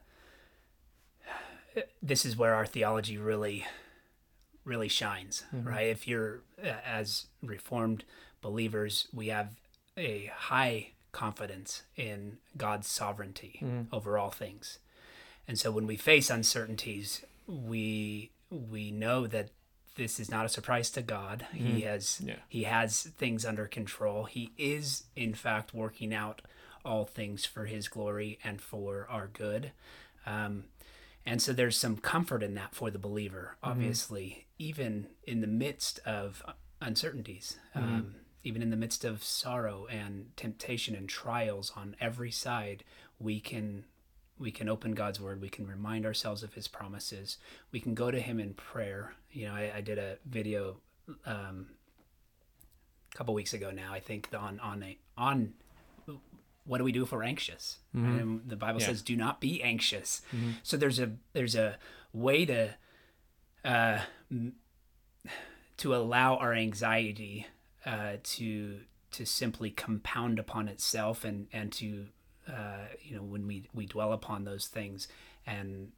[2.01, 3.65] this is where our theology really
[4.65, 5.67] really shines, mm-hmm.
[5.67, 5.87] right?
[5.87, 8.03] If you're as reformed
[8.41, 9.55] believers, we have
[9.97, 13.93] a high confidence in God's sovereignty mm-hmm.
[13.95, 14.79] over all things.
[15.47, 19.49] And so when we face uncertainties, we we know that
[19.95, 21.45] this is not a surprise to God.
[21.53, 21.65] Mm-hmm.
[21.67, 22.35] He has yeah.
[22.47, 24.25] he has things under control.
[24.25, 26.41] He is in fact working out
[26.85, 29.71] all things for his glory and for our good.
[30.25, 30.65] Um,
[31.25, 33.71] and so there's some comfort in that for the believer, mm-hmm.
[33.71, 34.41] obviously, mm-hmm.
[34.59, 36.41] even in the midst of
[36.81, 37.85] uncertainties, mm-hmm.
[37.85, 38.15] um,
[38.47, 42.85] even in the midst of sorrow and temptation and trials on every side,
[43.19, 43.83] we can
[44.39, 45.41] we can open God's word.
[45.41, 47.37] We can remind ourselves of his promises.
[47.71, 49.13] We can go to him in prayer.
[49.31, 50.77] You know, I, I did a video
[51.25, 51.67] um,
[53.13, 55.53] a couple weeks ago now, I think, on, on, a, on
[56.65, 57.79] what do we do if we're anxious?
[57.95, 58.19] Mm-hmm.
[58.19, 58.87] And the Bible yeah.
[58.87, 60.21] says, do not be anxious.
[60.35, 60.51] Mm-hmm.
[60.61, 61.77] So there's a, there's a
[62.13, 62.75] way to,
[63.65, 63.99] uh,
[65.77, 67.47] to allow our anxiety
[67.87, 68.81] uh, to,
[69.11, 72.07] to simply compound upon itself and, and to
[72.47, 75.07] uh, you know, when we we dwell upon those things,
[75.45, 75.91] and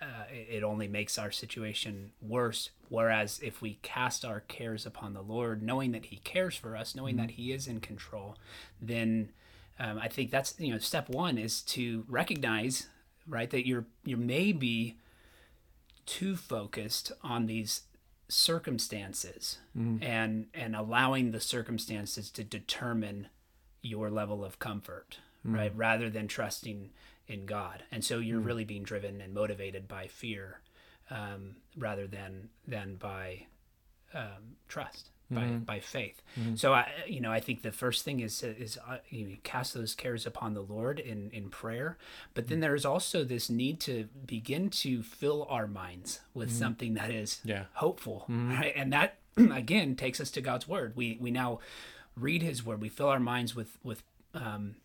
[0.00, 2.70] uh, it only makes our situation worse.
[2.88, 6.94] Whereas if we cast our cares upon the Lord, knowing that He cares for us,
[6.94, 7.26] knowing mm-hmm.
[7.26, 8.36] that He is in control,
[8.80, 9.30] then
[9.78, 12.88] um, I think that's you know step one is to recognize
[13.26, 14.96] right that you're you may be
[16.04, 17.82] too focused on these
[18.28, 20.02] circumstances mm.
[20.02, 23.28] and and allowing the circumstances to determine
[23.82, 25.56] your level of comfort mm.
[25.56, 25.72] right?
[25.76, 26.90] Rather than trusting
[27.26, 27.84] in God.
[27.90, 28.46] And so you're mm.
[28.46, 30.60] really being driven and motivated by fear
[31.10, 33.46] um, rather than than by
[34.14, 35.10] um, trust.
[35.28, 35.58] By, mm-hmm.
[35.64, 36.54] by faith, mm-hmm.
[36.54, 39.92] so I you know I think the first thing is is uh, you cast those
[39.92, 41.98] cares upon the Lord in in prayer,
[42.32, 42.60] but then mm.
[42.60, 46.58] there is also this need to begin to fill our minds with mm-hmm.
[46.58, 47.64] something that is yeah.
[47.72, 48.52] hopeful, mm-hmm.
[48.52, 48.72] right?
[48.76, 50.92] And that again takes us to God's word.
[50.94, 51.58] We we now
[52.16, 52.80] read His word.
[52.80, 54.76] We fill our minds with with um,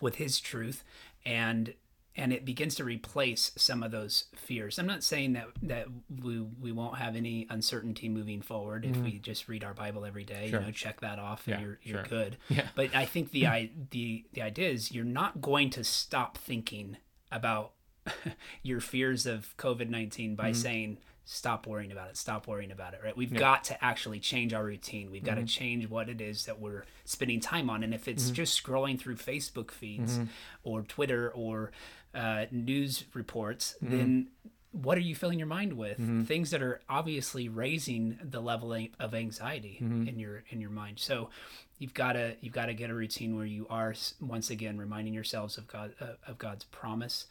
[0.00, 0.82] with his truth
[1.24, 1.74] and
[2.20, 4.78] and it begins to replace some of those fears.
[4.78, 5.86] I'm not saying that that
[6.22, 9.22] we we won't have any uncertainty moving forward if we mm.
[9.22, 10.50] just read our Bible every day.
[10.50, 10.60] Sure.
[10.60, 12.24] You know, check that off, and Yeah, you're you're sure.
[12.24, 12.36] good.
[12.50, 12.66] Yeah.
[12.74, 16.98] But I think the i the the idea is you're not going to stop thinking
[17.32, 17.72] about
[18.62, 20.60] your fears of COVID nineteen by mm-hmm.
[20.60, 23.00] saying stop worrying about it, stop worrying about it.
[23.04, 23.16] Right?
[23.16, 25.10] We've got to actually change our routine.
[25.10, 25.46] We've got to mm-hmm.
[25.46, 27.84] change what it is that we're spending time on.
[27.84, 28.34] And if it's mm-hmm.
[28.34, 30.18] just scrolling through Facebook feeds
[30.64, 31.70] or Twitter or
[32.14, 34.28] uh, news reports, then
[34.72, 35.98] what are you filling your mind with?
[36.26, 41.00] Things that are obviously raising the level of anxiety in your in your mind.
[41.00, 41.30] So
[41.78, 45.12] you've got to you've got to get a routine where you are once again reminding
[45.14, 47.26] yourselves of God uh, of God's promise,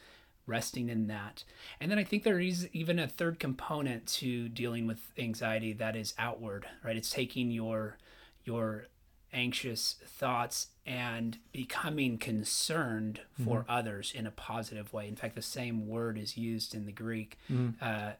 [0.47, 1.43] resting in that.
[1.80, 5.95] And then I think there is even a third component to dealing with anxiety that
[5.95, 6.97] is outward, right?
[6.97, 7.97] It's taking your
[8.43, 8.88] your
[9.34, 15.07] anxious thoughts and becoming concerned for others in a positive way.
[15.07, 17.38] In fact, the same word is used in the Greek.
[17.82, 18.11] Uh,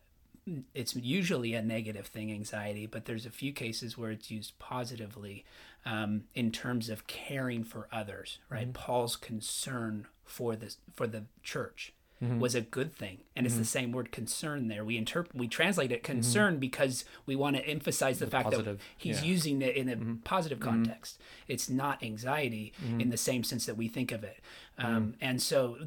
[0.74, 5.45] it's usually a negative thing, anxiety, but there's a few cases where it's used positively
[5.86, 8.39] um, in terms of caring for others.
[8.49, 12.40] Right, Paul's concern for this for the church Mm-hmm.
[12.40, 13.68] was a good thing, and it's the mm-hmm.
[13.68, 14.84] same word concern there.
[14.84, 16.12] We interpret we translate it mm-hmm.
[16.12, 19.28] concern because we want to emphasize the, fact that he's yeah.
[19.30, 21.22] using it in a positive context.
[21.48, 24.42] It's not anxiety in the same sense that we think of it,
[24.78, 25.78] um, and so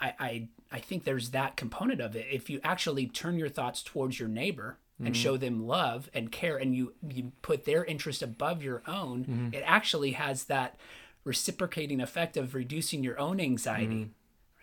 [0.00, 2.26] I, I I think there's that component of it.
[2.30, 6.56] If you actually turn your thoughts towards your neighbor and show them love and care,
[6.56, 10.76] and you you put their interest above your own, it actually has that
[11.24, 14.10] reciprocating effect of reducing your own anxiety.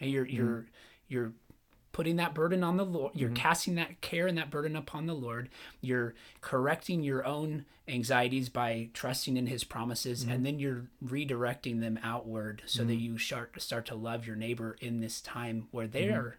[0.02, 0.10] Right?
[0.10, 0.66] You're you're
[1.08, 1.34] you're
[1.94, 3.14] putting that burden on the Lord.
[3.16, 3.36] You're mm-hmm.
[3.36, 5.48] casting that care and that burden upon the Lord.
[5.80, 10.32] You're correcting your own anxieties by trusting in His promises, mm-hmm.
[10.32, 13.14] and then you're redirecting them outward so that mm-hmm.
[13.14, 16.38] you start start to love your neighbor in this time where they are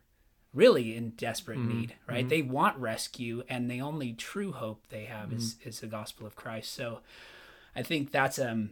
[0.53, 1.95] really in desperate need.
[2.09, 2.29] Right?
[2.29, 6.37] They want rescue, and the only true hope they have is is the gospel of
[6.37, 6.73] Christ.
[6.73, 7.01] So,
[7.77, 8.71] I think that's um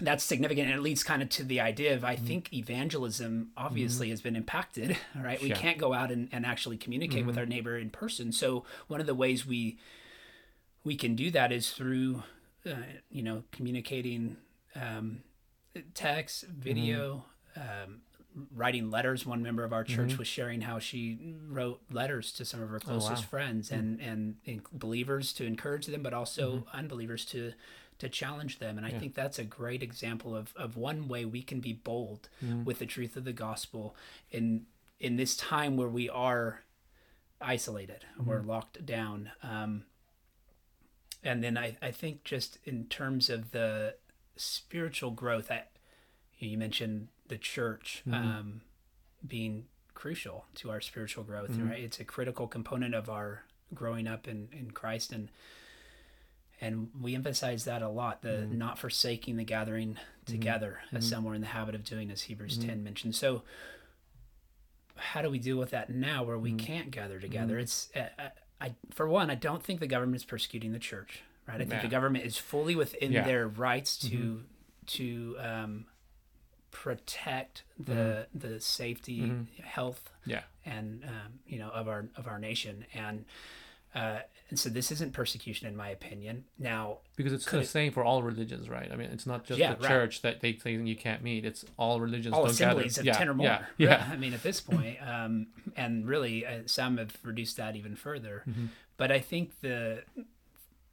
[0.00, 2.26] that's significant and it leads kind of to the idea of i mm-hmm.
[2.26, 4.12] think evangelism obviously mm-hmm.
[4.12, 5.40] has been impacted right?
[5.40, 5.56] We Yeah.
[5.56, 7.40] can't go out and, and actually communicate with mm-hmm.
[7.40, 8.32] our neighbor in person.
[8.32, 9.78] So one of the ways we
[10.84, 12.22] we can do that is through
[12.64, 12.74] uh,
[13.10, 14.36] you know communicating
[14.74, 15.22] um,
[15.94, 17.24] text video
[17.56, 18.02] um,
[18.54, 19.26] writing letters.
[19.26, 22.76] One member of our church was sharing how she wrote letters to some of her
[22.76, 23.28] oh, closest wow.
[23.28, 23.78] friends mm.
[23.78, 27.52] and and in believers to encourage them but also unbelievers to
[27.98, 28.76] to challenge them.
[28.78, 32.28] And i think that's a great example of of one way we can be bold
[32.64, 33.94] with the truth of the gospel
[34.30, 34.66] in
[35.00, 36.62] in this time where we are
[37.40, 39.30] isolated we're locked down.
[39.42, 39.84] Um
[41.22, 43.94] and then I, I think just in terms of the
[44.36, 45.64] spiritual growth I,
[46.38, 48.60] you mentioned the church um,
[49.26, 51.82] being crucial to our spiritual growth right?
[51.82, 53.44] It's a critical component of our
[53.74, 55.10] growing up in, in christ.
[55.12, 55.30] And
[56.60, 58.58] and we emphasize that a lot the mm-hmm.
[58.58, 60.32] not forsaking the gathering mm-hmm.
[60.32, 61.14] together as mm-hmm.
[61.14, 63.14] some were in the habit of doing as hebrews 10 mentioned.
[63.14, 63.42] So
[64.96, 67.58] how do we deal with that now where we can't gather together?
[67.58, 68.28] It's uh, uh,
[68.58, 71.60] I, for one i don't think the government is persecuting the church right?
[71.60, 73.24] I think the government is fully within Yeah.
[73.24, 74.44] their rights to
[74.86, 75.86] to um,
[76.70, 80.42] protect the the safety health Yeah.
[80.64, 82.86] and um, you know of our of our nation.
[82.94, 83.24] And
[83.96, 84.18] uh,
[84.50, 88.04] and so this isn't persecution in my opinion now Because it's the it- same for
[88.04, 88.88] all religions, right?
[88.92, 89.88] I mean, it's not just Yeah, the right.
[89.88, 91.44] church that they think you can't meet.
[91.44, 93.00] It's all religions all don't assemblies gather.
[93.00, 93.64] of yeah, 10 or more Yeah, right?
[93.78, 94.08] yeah.
[94.12, 98.44] i mean at this point um, and really uh, some have reduced that even further
[98.48, 98.66] Mm-hmm.
[98.96, 100.02] but i think the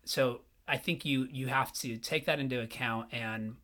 [0.06, 3.56] so i think you you have to take that into account and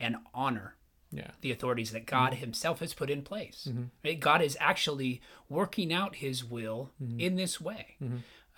[0.00, 0.74] and honor
[1.12, 1.30] yeah.
[1.40, 3.68] the authorities that God Himself has put in place.
[4.04, 4.18] Right?
[4.18, 7.96] God is actually working out His will in this way.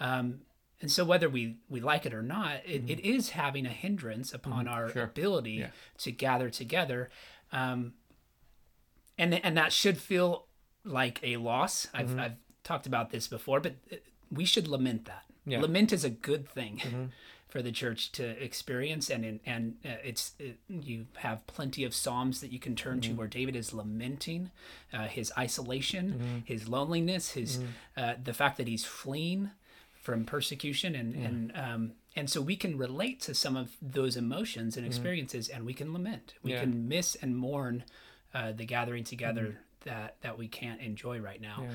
[0.00, 0.40] Um,
[0.80, 4.32] and so, whether we, we like it or not, it, it is having a hindrance
[4.32, 5.02] upon our Sure.
[5.04, 5.70] ability Yeah.
[5.98, 7.10] to gather together.
[7.52, 7.94] Um,
[9.16, 10.46] and, and that should feel
[10.84, 11.88] like a loss.
[11.92, 13.96] I've, I've talked about this before, but uh,
[14.30, 15.24] we should lament that.
[15.44, 15.60] Yeah.
[15.60, 17.10] Lament is a good thing
[17.48, 21.94] for the church to experience, and in, and uh, it's it, you have plenty of
[21.94, 24.50] psalms that you can turn to where David is lamenting
[24.92, 27.60] uh, his isolation, his loneliness, his
[27.96, 29.50] uh, the fact that he's fleeing
[30.08, 34.74] from persecution, and and um, and so we can relate to some of those emotions
[34.78, 36.32] and experiences, and we can lament.
[36.42, 36.60] We Yeah.
[36.60, 37.84] can miss and mourn
[38.32, 41.58] uh, the gathering together that that we can't enjoy right now.
[41.64, 41.70] Yeah.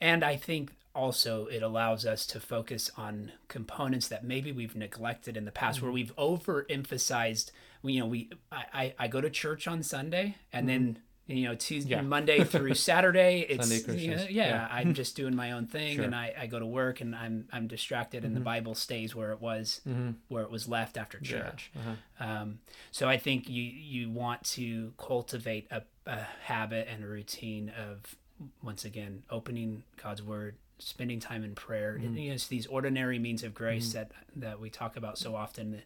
[0.00, 5.36] And I think also it allows us to focus on components that maybe we've neglected
[5.36, 7.52] in the past where we've overemphasized
[7.84, 10.98] you know we I, I, I go to church on Sunday and then
[11.30, 12.02] you know Tuesday, yeah.
[12.02, 13.46] Monday through Saturday.
[13.48, 16.04] It's Sunday you know, yeah, yeah, I'm just doing my own thing, sure.
[16.04, 18.26] and I, I go to work, and I'm I'm distracted, mm-hmm.
[18.26, 18.44] and the mm-hmm.
[18.44, 20.10] Bible stays where it was mm-hmm.
[20.28, 21.70] where it was left after church.
[21.74, 21.80] Yeah.
[21.80, 22.24] Uh-huh.
[22.24, 22.58] Um,
[22.90, 28.16] so I think you you want to cultivate a, a habit and a routine of
[28.62, 31.98] once again opening God's Word, spending time in prayer.
[32.00, 32.16] Mm-hmm.
[32.16, 33.98] You know, it's these ordinary means of grace mm-hmm.
[33.98, 35.82] that that we talk about so often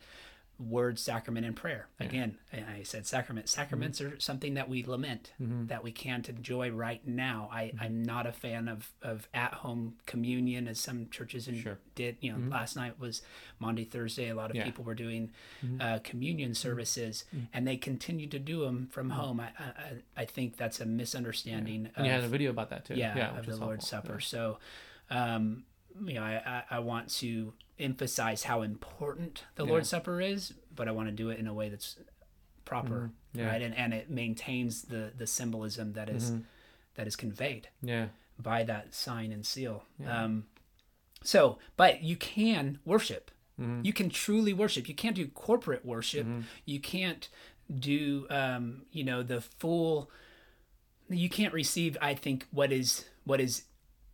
[0.58, 1.88] word, sacrament, and prayer.
[2.00, 2.06] Yeah.
[2.06, 3.48] Again, I said sacrament.
[3.48, 4.14] Sacraments mm-hmm.
[4.14, 5.66] are something that we lament, mm-hmm.
[5.66, 7.48] that we can't enjoy right now.
[7.52, 7.82] I, mm-hmm.
[7.82, 11.78] I'm not a fan of, of at home communion as some churches in, sure.
[11.94, 12.16] did.
[12.20, 12.52] You know, mm-hmm.
[12.52, 13.22] last night was
[13.58, 14.28] Maundy, Thursday.
[14.28, 14.64] A lot of yeah.
[14.64, 15.32] people were doing
[15.64, 15.80] mm-hmm.
[15.80, 16.54] uh, communion mm-hmm.
[16.54, 19.40] services, and they continue to do them from home.
[19.40, 21.82] I, I, I think that's a misunderstanding.
[21.82, 21.90] Yeah.
[21.96, 22.94] And of, you had a video about that too.
[22.94, 24.14] Yeah, yeah of the Lord's helpful.
[24.14, 24.20] Supper.
[24.20, 24.58] So,
[25.10, 25.64] um,
[26.02, 29.70] you know, I, I, I want to emphasize how important the yeah.
[29.70, 31.96] Lord's Supper is, but I want to do it in a way that's
[32.64, 33.40] proper, mm-hmm.
[33.40, 33.48] yeah.
[33.48, 33.62] right?
[33.62, 36.42] And and it maintains the the symbolism that is, mm-hmm.
[36.96, 38.06] that is conveyed yeah.
[38.38, 39.84] by that sign and seal.
[39.98, 40.24] Yeah.
[40.24, 40.46] Um,
[41.22, 43.30] so, but you can worship.
[43.60, 43.80] Mm-hmm.
[43.84, 44.88] You can truly worship.
[44.88, 46.26] You can't do corporate worship.
[46.26, 46.40] Mm-hmm.
[46.64, 47.28] You can't
[47.72, 50.10] do, um, you know, the full.
[51.08, 51.96] You can't receive.
[52.00, 53.64] I think what is what is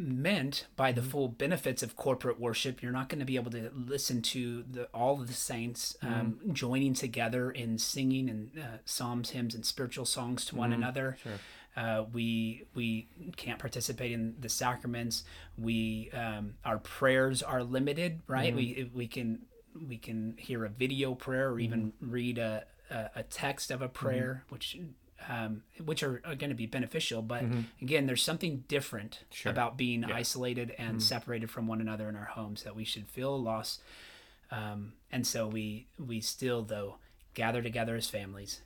[0.01, 1.11] meant by the mm-hmm.
[1.11, 2.83] full benefits of corporate worship.
[2.83, 6.11] You're not going to be able to listen to the, all of the saints um,
[6.11, 6.53] mm-hmm.
[6.53, 10.83] joining together in singing and uh, psalms, hymns, and spiritual songs to one mm-hmm.
[10.83, 11.19] another.
[11.23, 11.33] Sure.
[11.77, 15.23] Uh, we we can't participate in the sacraments.
[15.57, 18.49] We um, our prayers are limited, right?
[18.49, 18.57] Mm-hmm.
[18.57, 19.43] We we can
[19.89, 23.89] we can hear a video prayer or even read a, a, a text of a
[23.89, 24.77] prayer, which
[25.29, 27.23] um, which are, are going to be beneficial.
[27.23, 27.61] But mm-hmm.
[27.83, 29.53] again, there's something different sure.
[29.53, 30.15] about being yeah.
[30.15, 30.99] isolated and mm-hmm.
[30.99, 33.79] separated from one another in our homes that we should feel a loss.
[34.51, 36.97] Um, and so we we still though
[37.35, 38.63] gather together as families.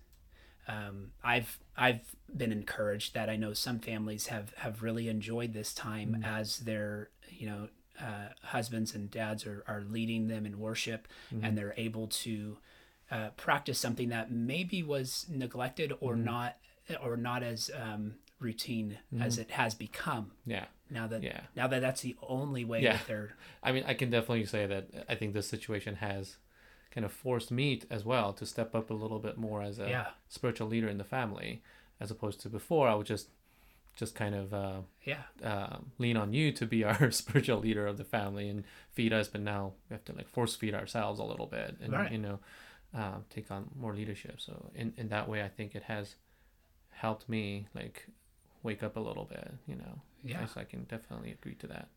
[0.67, 5.75] Um, I've I've been encouraged that I know some families have have really enjoyed this
[5.75, 6.25] time mm-hmm.
[6.25, 7.69] as their you know
[8.01, 11.45] uh, husbands and dads are, are leading them in worship mm-hmm.
[11.45, 12.59] and they're able to
[13.11, 16.57] uh, practice something that maybe was neglected or mm not
[17.03, 20.33] or not as um, routine mm as it has become.
[20.47, 20.67] Yeah.
[20.91, 21.41] Now that yeah.
[21.57, 22.93] now that that's the only way yeah.
[22.97, 23.37] that they're.
[23.63, 26.37] I mean, I can definitely say that I think this situation has
[26.91, 29.89] kind of forced me as well to step up a little bit more as a
[29.89, 30.07] yeah.
[30.29, 31.63] spiritual leader in the family,
[31.99, 33.29] as opposed to before I would just
[33.97, 37.97] just kind of uh, yeah uh, lean on you to be our spiritual leader of
[37.97, 41.25] the family and feed us but now we have to like force feed ourselves a
[41.25, 42.13] little bit and right.
[42.13, 42.39] you know
[42.97, 44.41] uh, take on more leadership.
[44.41, 46.17] So in, in that way, I think it has
[46.91, 48.07] helped me like
[48.63, 50.01] wake up a little bit, you know.
[50.23, 50.41] Yeah.
[50.41, 51.89] Yes, I can definitely agree to that.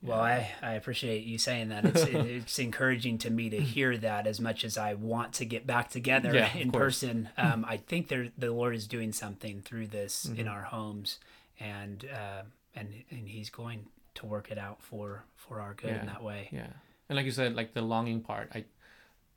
[0.00, 1.84] Well, I, I appreciate you saying that.
[1.84, 5.66] It's it's encouraging to me to hear that as much as I want to get
[5.66, 7.28] back together yeah, in person.
[7.38, 10.40] Um, I think there the Lord is doing something through this mm-hmm.
[10.40, 11.18] in our homes,
[11.60, 12.42] and uh,
[12.74, 16.22] and and He's going to work it out for for our good yeah, in that
[16.22, 16.48] way.
[16.50, 16.66] Yeah,
[17.08, 18.64] and like you said, like the longing part, I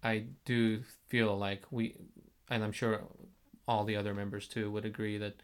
[0.04, 1.96] I do feel like we,
[2.50, 3.02] and I'm sure
[3.68, 5.36] all the other members too would agree that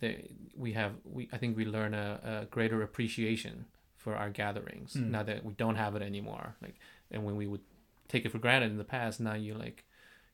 [0.00, 4.94] they, we have we I think we learn a, a greater appreciation for our gatherings
[4.94, 5.10] mm.
[5.10, 6.56] now that we don't have it anymore.
[6.62, 6.76] Like
[7.10, 7.60] and when we would
[8.08, 9.84] take it for granted in the past, now you like,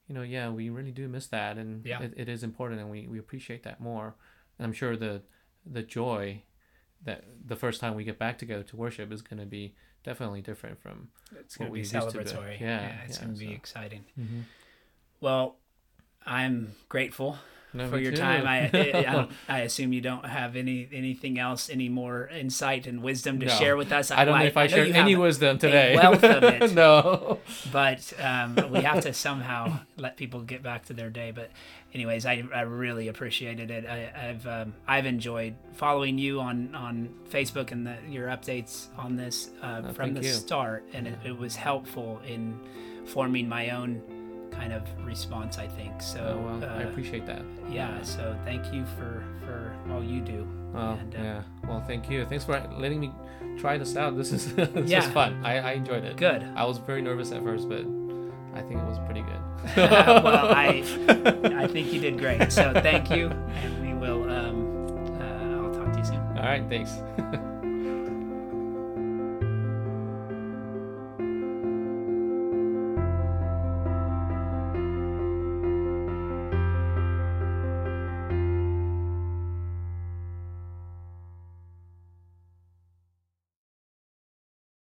[0.09, 2.03] you know, yeah, we really do miss that, and yeah.
[2.03, 4.14] it, it is important, and we, we appreciate that more.
[4.59, 5.22] And I'm sure the
[5.66, 6.43] the joy
[7.05, 10.42] that the first time we get back together to worship is going to be definitely
[10.42, 11.09] different from
[11.40, 12.61] it's going to be celebratory.
[12.61, 13.46] Yeah, yeah, it's yeah, going to so.
[13.46, 14.05] be exciting.
[14.18, 14.40] Mm-hmm.
[15.20, 15.57] Well,
[16.24, 17.38] I'm grateful
[17.75, 18.18] no, for your too.
[18.18, 18.47] time.
[18.47, 23.41] I, I, I, assume you don't have any anything else, any more insight and wisdom
[23.41, 23.53] to no.
[23.53, 24.11] share with us.
[24.11, 25.97] I don't know if I, I share any wisdom today.
[25.97, 26.72] wealth of it.
[26.72, 27.41] no,
[27.72, 31.33] but um, we have to somehow let people get back to their day.
[31.33, 31.51] But
[31.93, 33.87] anyways, I, I really appreciated it.
[33.87, 39.16] I, have um, I've enjoyed following you on on Facebook and the, your updates on
[39.16, 40.33] this uh, from the you.
[40.33, 42.61] start, and it, it was helpful in
[43.07, 44.01] forming my own
[44.57, 46.00] kind of response, I think.
[46.00, 47.42] So oh, well, uh, I appreciate that.
[47.70, 48.02] Yeah.
[48.02, 50.46] So thank you for for all you do.
[50.74, 51.42] Oh and, uh, yeah.
[51.66, 52.24] Well, thank you.
[52.26, 53.12] Thanks for letting me
[53.59, 54.16] try this out.
[54.16, 55.05] This is this yeah.
[55.05, 55.44] was fun.
[55.44, 56.16] I, I enjoyed it.
[56.16, 56.42] Good.
[56.57, 57.84] I was very nervous at first, but
[58.55, 59.40] I think it was pretty good.
[59.76, 60.84] well, I
[61.44, 62.52] I think you did great.
[62.52, 64.28] So thank you, and we will.
[64.30, 66.20] Um, uh, I'll talk to you soon.
[66.38, 66.64] All right.
[66.68, 66.92] Thanks.